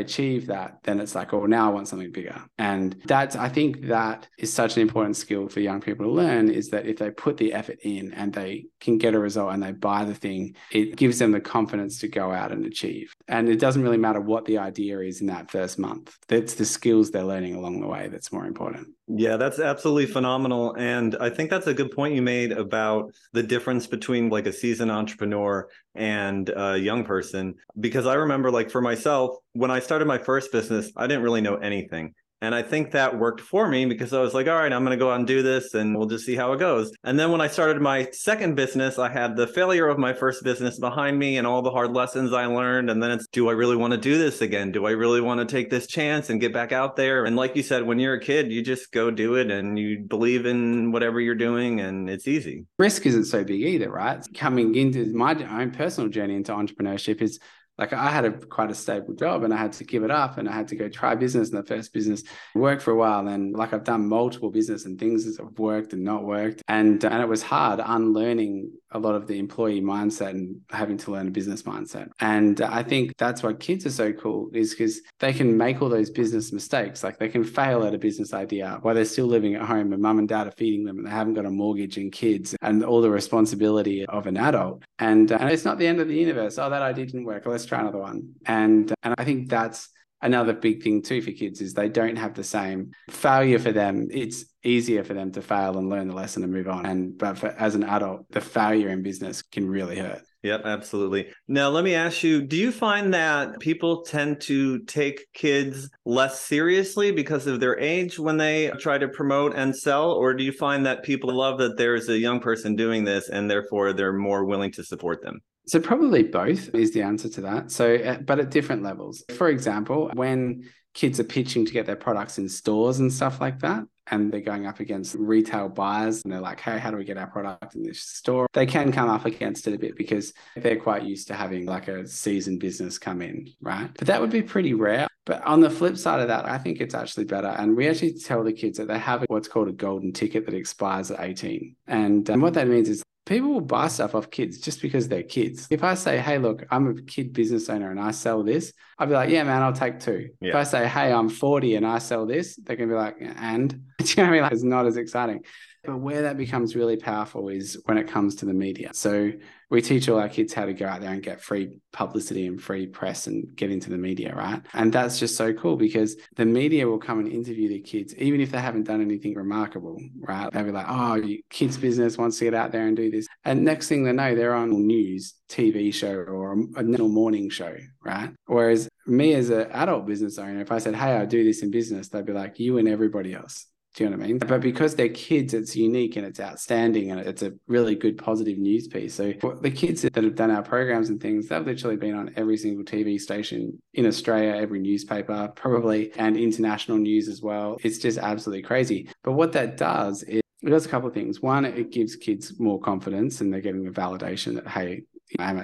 achieve 0.00 0.46
that, 0.46 0.78
then 0.84 1.00
it's 1.00 1.14
like, 1.14 1.34
oh, 1.34 1.44
now 1.44 1.70
I 1.70 1.72
want 1.72 1.86
something 1.86 2.10
bigger. 2.10 2.40
And 2.58 2.96
that's, 3.04 3.36
I 3.36 3.48
think 3.48 3.88
that 3.88 4.26
is 4.38 4.52
such 4.52 4.76
an 4.76 4.82
important 4.82 5.16
skill 5.16 5.48
for 5.48 5.60
young 5.60 5.80
people 5.80 6.06
to 6.06 6.12
learn 6.12 6.50
is 6.50 6.70
that 6.70 6.86
if 6.86 6.96
they 6.96 7.10
put 7.10 7.36
the 7.36 7.52
effort 7.52 7.78
in 7.82 8.14
and 8.14 8.32
they 8.32 8.66
can 8.80 8.96
get 8.96 9.14
a 9.14 9.18
result 9.18 9.52
and 9.52 9.62
they 9.62 9.72
buy 9.72 10.04
the 10.04 10.14
thing, 10.14 10.56
it 10.72 10.96
gives 10.96 11.18
them 11.18 11.32
the 11.32 11.40
confidence 11.40 11.98
to 12.00 12.08
go 12.08 12.32
out 12.32 12.52
and 12.52 12.64
achieve. 12.64 13.14
And 13.30 13.48
it 13.48 13.60
doesn't 13.60 13.82
really 13.82 13.96
matter 13.96 14.20
what 14.20 14.44
the 14.44 14.58
idea 14.58 14.98
is 14.98 15.20
in 15.20 15.28
that 15.28 15.52
first 15.52 15.78
month. 15.78 16.18
It's 16.28 16.54
the 16.54 16.64
skills 16.64 17.12
they're 17.12 17.22
learning 17.22 17.54
along 17.54 17.80
the 17.80 17.86
way 17.86 18.08
that's 18.08 18.32
more 18.32 18.44
important. 18.44 18.88
Yeah, 19.06 19.36
that's 19.36 19.60
absolutely 19.60 20.06
phenomenal. 20.06 20.74
And 20.76 21.16
I 21.20 21.30
think 21.30 21.48
that's 21.48 21.68
a 21.68 21.74
good 21.74 21.92
point 21.92 22.16
you 22.16 22.22
made 22.22 22.50
about 22.50 23.12
the 23.32 23.44
difference 23.44 23.86
between 23.86 24.30
like 24.30 24.46
a 24.46 24.52
seasoned 24.52 24.90
entrepreneur 24.90 25.68
and 25.94 26.48
a 26.48 26.76
young 26.76 27.04
person. 27.04 27.54
Because 27.78 28.04
I 28.04 28.14
remember, 28.14 28.50
like, 28.50 28.68
for 28.68 28.80
myself, 28.80 29.36
when 29.52 29.70
I 29.70 29.78
started 29.78 30.06
my 30.06 30.18
first 30.18 30.50
business, 30.50 30.90
I 30.96 31.06
didn't 31.06 31.22
really 31.22 31.40
know 31.40 31.54
anything. 31.54 32.14
And 32.42 32.54
I 32.54 32.62
think 32.62 32.92
that 32.92 33.18
worked 33.18 33.40
for 33.40 33.68
me 33.68 33.84
because 33.84 34.12
I 34.12 34.20
was 34.20 34.32
like, 34.32 34.46
all 34.46 34.56
right, 34.56 34.72
I'm 34.72 34.84
going 34.84 34.98
to 34.98 35.02
go 35.02 35.10
out 35.10 35.18
and 35.18 35.26
do 35.26 35.42
this 35.42 35.74
and 35.74 35.96
we'll 35.96 36.06
just 36.06 36.24
see 36.24 36.34
how 36.34 36.52
it 36.52 36.58
goes. 36.58 36.90
And 37.04 37.18
then 37.18 37.30
when 37.30 37.40
I 37.40 37.48
started 37.48 37.82
my 37.82 38.08
second 38.12 38.54
business, 38.54 38.98
I 38.98 39.10
had 39.10 39.36
the 39.36 39.46
failure 39.46 39.88
of 39.88 39.98
my 39.98 40.14
first 40.14 40.42
business 40.42 40.78
behind 40.78 41.18
me 41.18 41.36
and 41.36 41.46
all 41.46 41.60
the 41.60 41.70
hard 41.70 41.92
lessons 41.92 42.32
I 42.32 42.46
learned. 42.46 42.90
And 42.90 43.02
then 43.02 43.10
it's, 43.10 43.26
do 43.28 43.48
I 43.48 43.52
really 43.52 43.76
want 43.76 43.92
to 43.92 43.98
do 43.98 44.16
this 44.16 44.40
again? 44.40 44.72
Do 44.72 44.86
I 44.86 44.92
really 44.92 45.20
want 45.20 45.40
to 45.40 45.46
take 45.46 45.68
this 45.70 45.86
chance 45.86 46.30
and 46.30 46.40
get 46.40 46.52
back 46.52 46.72
out 46.72 46.96
there? 46.96 47.26
And 47.26 47.36
like 47.36 47.56
you 47.56 47.62
said, 47.62 47.86
when 47.86 47.98
you're 47.98 48.14
a 48.14 48.20
kid, 48.20 48.50
you 48.50 48.62
just 48.62 48.90
go 48.90 49.10
do 49.10 49.34
it 49.34 49.50
and 49.50 49.78
you 49.78 50.00
believe 50.00 50.46
in 50.46 50.92
whatever 50.92 51.20
you're 51.20 51.34
doing 51.34 51.80
and 51.80 52.08
it's 52.08 52.26
easy. 52.26 52.64
Risk 52.78 53.04
isn't 53.04 53.24
so 53.26 53.44
big 53.44 53.60
either, 53.60 53.90
right? 53.90 54.24
Coming 54.34 54.74
into 54.74 55.12
my 55.12 55.34
own 55.34 55.72
personal 55.72 56.08
journey 56.08 56.36
into 56.36 56.52
entrepreneurship 56.52 57.20
is 57.20 57.38
like 57.80 57.94
I 57.94 58.10
had 58.10 58.26
a 58.26 58.30
quite 58.30 58.70
a 58.70 58.74
stable 58.74 59.14
job 59.14 59.42
and 59.42 59.54
I 59.54 59.56
had 59.56 59.72
to 59.74 59.84
give 59.84 60.04
it 60.04 60.10
up 60.10 60.36
and 60.36 60.46
I 60.46 60.52
had 60.52 60.68
to 60.68 60.76
go 60.76 60.88
try 60.88 61.14
business 61.14 61.48
and 61.48 61.58
the 61.58 61.66
first 61.66 61.94
business 61.94 62.22
worked 62.54 62.82
for 62.82 62.90
a 62.90 62.96
while. 62.96 63.26
And 63.26 63.54
like 63.54 63.72
I've 63.72 63.84
done 63.84 64.06
multiple 64.06 64.50
business 64.50 64.84
and 64.84 64.98
things 64.98 65.24
have 65.38 65.58
worked 65.58 65.94
and 65.94 66.04
not 66.04 66.24
worked. 66.24 66.62
And 66.68 67.02
and 67.02 67.22
it 67.22 67.28
was 67.28 67.42
hard 67.42 67.80
unlearning 67.82 68.70
a 68.92 68.98
lot 68.98 69.14
of 69.14 69.26
the 69.26 69.38
employee 69.38 69.80
mindset 69.80 70.30
and 70.30 70.60
having 70.70 70.98
to 70.98 71.12
learn 71.12 71.28
a 71.28 71.30
business 71.30 71.62
mindset. 71.62 72.08
And 72.20 72.60
I 72.60 72.82
think 72.82 73.16
that's 73.16 73.42
why 73.42 73.54
kids 73.54 73.86
are 73.86 73.90
so 73.90 74.12
cool 74.12 74.50
is 74.52 74.70
because 74.70 75.00
they 75.20 75.32
can 75.32 75.56
make 75.56 75.80
all 75.80 75.88
those 75.88 76.10
business 76.10 76.52
mistakes. 76.52 77.02
Like 77.02 77.18
they 77.18 77.28
can 77.28 77.44
fail 77.44 77.84
at 77.84 77.94
a 77.94 77.98
business 77.98 78.34
idea 78.34 78.78
while 78.82 78.94
they're 78.94 79.04
still 79.06 79.26
living 79.26 79.54
at 79.54 79.62
home 79.62 79.92
and 79.92 80.02
mum 80.02 80.18
and 80.18 80.28
dad 80.28 80.48
are 80.48 80.52
feeding 80.52 80.84
them 80.84 80.98
and 80.98 81.06
they 81.06 81.10
haven't 81.10 81.34
got 81.34 81.46
a 81.46 81.50
mortgage 81.50 81.96
and 81.96 82.12
kids 82.12 82.54
and 82.60 82.84
all 82.84 83.00
the 83.00 83.10
responsibility 83.10 84.04
of 84.06 84.26
an 84.26 84.36
adult 84.36 84.82
and, 85.00 85.32
uh, 85.32 85.38
and 85.40 85.50
it's 85.50 85.64
not 85.64 85.78
the 85.78 85.86
end 85.86 86.00
of 86.00 86.08
the 86.08 86.14
universe 86.14 86.58
oh 86.58 86.70
that 86.70 86.82
idea 86.82 87.06
didn't 87.06 87.24
work 87.24 87.46
let's 87.46 87.64
try 87.64 87.80
another 87.80 87.98
one. 87.98 88.34
And 88.46 88.92
and 89.02 89.14
I 89.18 89.24
think 89.24 89.48
that's 89.48 89.88
another 90.22 90.52
big 90.52 90.82
thing 90.82 91.02
too 91.02 91.22
for 91.22 91.32
kids 91.32 91.60
is 91.60 91.74
they 91.74 91.88
don't 91.88 92.16
have 92.16 92.34
the 92.34 92.44
same 92.44 92.92
failure 93.10 93.58
for 93.58 93.72
them. 93.72 94.08
It's 94.10 94.44
easier 94.62 95.02
for 95.04 95.14
them 95.14 95.32
to 95.32 95.42
fail 95.42 95.78
and 95.78 95.88
learn 95.88 96.08
the 96.08 96.14
lesson 96.14 96.42
and 96.42 96.52
move 96.52 96.68
on. 96.68 96.86
And 96.86 97.16
but 97.16 97.38
for, 97.38 97.48
as 97.48 97.74
an 97.74 97.84
adult, 97.84 98.30
the 98.30 98.40
failure 98.40 98.88
in 98.88 99.02
business 99.02 99.42
can 99.42 99.68
really 99.68 99.98
hurt. 99.98 100.22
Yep, 100.42 100.62
absolutely. 100.64 101.28
Now, 101.48 101.68
let 101.68 101.84
me 101.84 101.94
ask 101.94 102.22
you 102.22 102.42
do 102.42 102.56
you 102.56 102.72
find 102.72 103.12
that 103.12 103.60
people 103.60 104.02
tend 104.02 104.40
to 104.42 104.78
take 104.84 105.26
kids 105.34 105.90
less 106.06 106.40
seriously 106.40 107.12
because 107.12 107.46
of 107.46 107.60
their 107.60 107.78
age 107.78 108.18
when 108.18 108.38
they 108.38 108.70
try 108.78 108.96
to 108.96 109.08
promote 109.08 109.54
and 109.54 109.76
sell? 109.76 110.12
Or 110.12 110.32
do 110.32 110.42
you 110.42 110.52
find 110.52 110.86
that 110.86 111.02
people 111.02 111.34
love 111.34 111.58
that 111.58 111.76
there's 111.76 112.08
a 112.08 112.18
young 112.18 112.40
person 112.40 112.74
doing 112.74 113.04
this 113.04 113.28
and 113.28 113.50
therefore 113.50 113.92
they're 113.92 114.14
more 114.14 114.44
willing 114.44 114.72
to 114.72 114.84
support 114.84 115.22
them? 115.22 115.40
So 115.66 115.78
probably 115.78 116.22
both 116.22 116.74
is 116.74 116.92
the 116.92 117.02
answer 117.02 117.28
to 117.28 117.40
that. 117.42 117.70
So, 117.70 117.94
uh, 117.94 118.18
but 118.18 118.40
at 118.40 118.50
different 118.50 118.82
levels. 118.82 119.22
For 119.36 119.48
example, 119.48 120.10
when 120.14 120.64
kids 120.94 121.20
are 121.20 121.24
pitching 121.24 121.66
to 121.66 121.72
get 121.72 121.86
their 121.86 121.96
products 121.96 122.38
in 122.38 122.48
stores 122.48 122.98
and 122.98 123.12
stuff 123.12 123.40
like 123.40 123.60
that, 123.60 123.84
and 124.10 124.32
they're 124.32 124.40
going 124.40 124.66
up 124.66 124.80
against 124.80 125.14
retail 125.14 125.68
buyers 125.68 126.22
and 126.24 126.32
they're 126.32 126.40
like, 126.40 126.60
hey, 126.60 126.78
how 126.78 126.90
do 126.90 126.96
we 126.96 127.04
get 127.04 127.16
our 127.16 127.26
product 127.26 127.74
in 127.74 127.82
this 127.82 128.02
store? 128.02 128.46
They 128.52 128.66
can 128.66 128.92
come 128.92 129.08
up 129.08 129.24
against 129.24 129.66
it 129.66 129.74
a 129.74 129.78
bit 129.78 129.96
because 129.96 130.32
they're 130.56 130.78
quite 130.78 131.04
used 131.04 131.28
to 131.28 131.34
having 131.34 131.66
like 131.66 131.88
a 131.88 132.06
seasoned 132.06 132.60
business 132.60 132.98
come 132.98 133.22
in, 133.22 133.48
right? 133.60 133.90
But 133.98 134.06
that 134.08 134.20
would 134.20 134.30
be 134.30 134.42
pretty 134.42 134.74
rare. 134.74 135.06
But 135.26 135.42
on 135.42 135.60
the 135.60 135.70
flip 135.70 135.96
side 135.96 136.20
of 136.20 136.28
that, 136.28 136.46
I 136.46 136.58
think 136.58 136.80
it's 136.80 136.94
actually 136.94 137.24
better. 137.24 137.48
And 137.48 137.76
we 137.76 137.88
actually 137.88 138.14
tell 138.14 138.42
the 138.42 138.52
kids 138.52 138.78
that 138.78 138.88
they 138.88 138.98
have 138.98 139.24
what's 139.28 139.48
called 139.48 139.68
a 139.68 139.72
golden 139.72 140.12
ticket 140.12 140.46
that 140.46 140.54
expires 140.54 141.10
at 141.10 141.20
18. 141.20 141.76
And, 141.86 142.28
and 142.28 142.42
what 142.42 142.54
that 142.54 142.66
means 142.66 142.88
is 142.88 143.02
people 143.30 143.52
will 143.52 143.60
buy 143.60 143.86
stuff 143.86 144.16
off 144.16 144.28
kids 144.28 144.58
just 144.58 144.82
because 144.82 145.06
they're 145.06 145.22
kids. 145.22 145.68
If 145.70 145.84
I 145.84 145.94
say, 145.94 146.18
hey, 146.18 146.38
look, 146.38 146.66
I'm 146.68 146.88
a 146.88 147.00
kid 147.00 147.32
business 147.32 147.68
owner 147.68 147.88
and 147.88 148.00
I 148.00 148.10
sell 148.10 148.42
this, 148.42 148.72
I'd 148.98 149.08
be 149.08 149.14
like, 149.14 149.30
yeah, 149.30 149.44
man, 149.44 149.62
I'll 149.62 149.72
take 149.72 150.00
two. 150.00 150.30
Yeah. 150.40 150.48
If 150.48 150.54
I 150.56 150.64
say, 150.64 150.88
hey, 150.88 151.12
I'm 151.12 151.28
40 151.28 151.76
and 151.76 151.86
I 151.86 151.98
sell 151.98 152.26
this, 152.26 152.56
they're 152.56 152.74
going 152.74 152.88
to 152.88 152.94
be 152.94 152.98
like, 152.98 153.16
and, 153.20 153.72
you 154.00 154.16
know 154.16 154.24
what 154.24 154.28
I 154.28 154.30
mean? 154.32 154.42
Like, 154.42 154.52
it's 154.52 154.64
not 154.64 154.84
as 154.84 154.96
exciting. 154.96 155.44
But 155.84 155.98
where 155.98 156.22
that 156.22 156.36
becomes 156.36 156.76
really 156.76 156.96
powerful 156.96 157.48
is 157.48 157.80
when 157.86 157.96
it 157.96 158.08
comes 158.08 158.34
to 158.36 158.46
the 158.46 158.52
media. 158.52 158.90
So 158.92 159.32
we 159.70 159.80
teach 159.80 160.08
all 160.08 160.18
our 160.18 160.28
kids 160.28 160.52
how 160.52 160.66
to 160.66 160.74
go 160.74 160.86
out 160.86 161.00
there 161.00 161.12
and 161.12 161.22
get 161.22 161.40
free 161.40 161.78
publicity 161.92 162.46
and 162.46 162.60
free 162.60 162.86
press 162.86 163.28
and 163.28 163.54
get 163.56 163.70
into 163.70 163.88
the 163.88 163.96
media, 163.96 164.34
right? 164.34 164.60
And 164.74 164.92
that's 164.92 165.18
just 165.18 165.36
so 165.36 165.52
cool 165.54 165.76
because 165.76 166.16
the 166.36 166.44
media 166.44 166.86
will 166.86 166.98
come 166.98 167.20
and 167.20 167.28
interview 167.28 167.68
the 167.68 167.80
kids, 167.80 168.14
even 168.16 168.40
if 168.40 168.50
they 168.50 168.58
haven't 168.58 168.84
done 168.84 169.00
anything 169.00 169.34
remarkable, 169.34 169.98
right? 170.18 170.52
They'll 170.52 170.64
be 170.64 170.72
like, 170.72 170.88
oh, 170.88 171.22
kids' 171.48 171.78
business 171.78 172.18
wants 172.18 172.38
to 172.38 172.44
get 172.44 172.54
out 172.54 172.72
there 172.72 172.86
and 172.86 172.96
do 172.96 173.10
this. 173.10 173.26
And 173.44 173.64
next 173.64 173.88
thing 173.88 174.04
they 174.04 174.12
know, 174.12 174.34
they're 174.34 174.54
on 174.54 174.86
news, 174.86 175.34
TV 175.48 175.94
show, 175.94 176.14
or 176.14 176.52
a 176.76 176.82
national 176.82 177.08
morning 177.08 177.48
show, 177.48 177.74
right? 178.04 178.30
Whereas 178.46 178.88
me 179.06 179.34
as 179.34 179.50
an 179.50 179.70
adult 179.70 180.06
business 180.06 180.38
owner, 180.38 180.60
if 180.60 180.72
I 180.72 180.78
said, 180.78 180.94
hey, 180.94 181.16
I 181.16 181.24
do 181.24 181.44
this 181.44 181.62
in 181.62 181.70
business, 181.70 182.08
they'd 182.08 182.26
be 182.26 182.32
like, 182.32 182.58
you 182.58 182.78
and 182.78 182.88
everybody 182.88 183.34
else. 183.34 183.66
Do 183.94 184.04
you 184.04 184.10
know 184.10 184.16
what 184.16 184.24
I 184.24 184.26
mean? 184.28 184.38
But 184.38 184.60
because 184.60 184.94
they're 184.94 185.08
kids, 185.08 185.52
it's 185.52 185.74
unique 185.74 186.14
and 186.14 186.24
it's 186.24 186.38
outstanding 186.38 187.10
and 187.10 187.18
it's 187.20 187.42
a 187.42 187.52
really 187.66 187.96
good 187.96 188.18
positive 188.18 188.56
news 188.56 188.86
piece. 188.86 189.14
So 189.14 189.32
the 189.60 189.70
kids 189.70 190.02
that 190.02 190.14
have 190.14 190.36
done 190.36 190.52
our 190.52 190.62
programs 190.62 191.08
and 191.08 191.20
things, 191.20 191.48
they've 191.48 191.66
literally 191.66 191.96
been 191.96 192.14
on 192.14 192.32
every 192.36 192.56
single 192.56 192.84
TV 192.84 193.20
station 193.20 193.82
in 193.94 194.06
Australia, 194.06 194.54
every 194.54 194.78
newspaper, 194.78 195.50
probably, 195.56 196.12
and 196.12 196.36
international 196.36 196.98
news 196.98 197.26
as 197.28 197.42
well. 197.42 197.78
It's 197.82 197.98
just 197.98 198.18
absolutely 198.18 198.62
crazy. 198.62 199.08
But 199.24 199.32
what 199.32 199.52
that 199.52 199.76
does 199.76 200.22
is 200.22 200.40
it 200.62 200.70
does 200.70 200.86
a 200.86 200.88
couple 200.88 201.08
of 201.08 201.14
things. 201.14 201.40
One, 201.40 201.64
it 201.64 201.90
gives 201.90 202.14
kids 202.14 202.60
more 202.60 202.78
confidence 202.78 203.40
and 203.40 203.52
they're 203.52 203.60
getting 203.60 203.82
the 203.82 203.90
validation 203.90 204.54
that, 204.54 204.68
hey, 204.68 205.02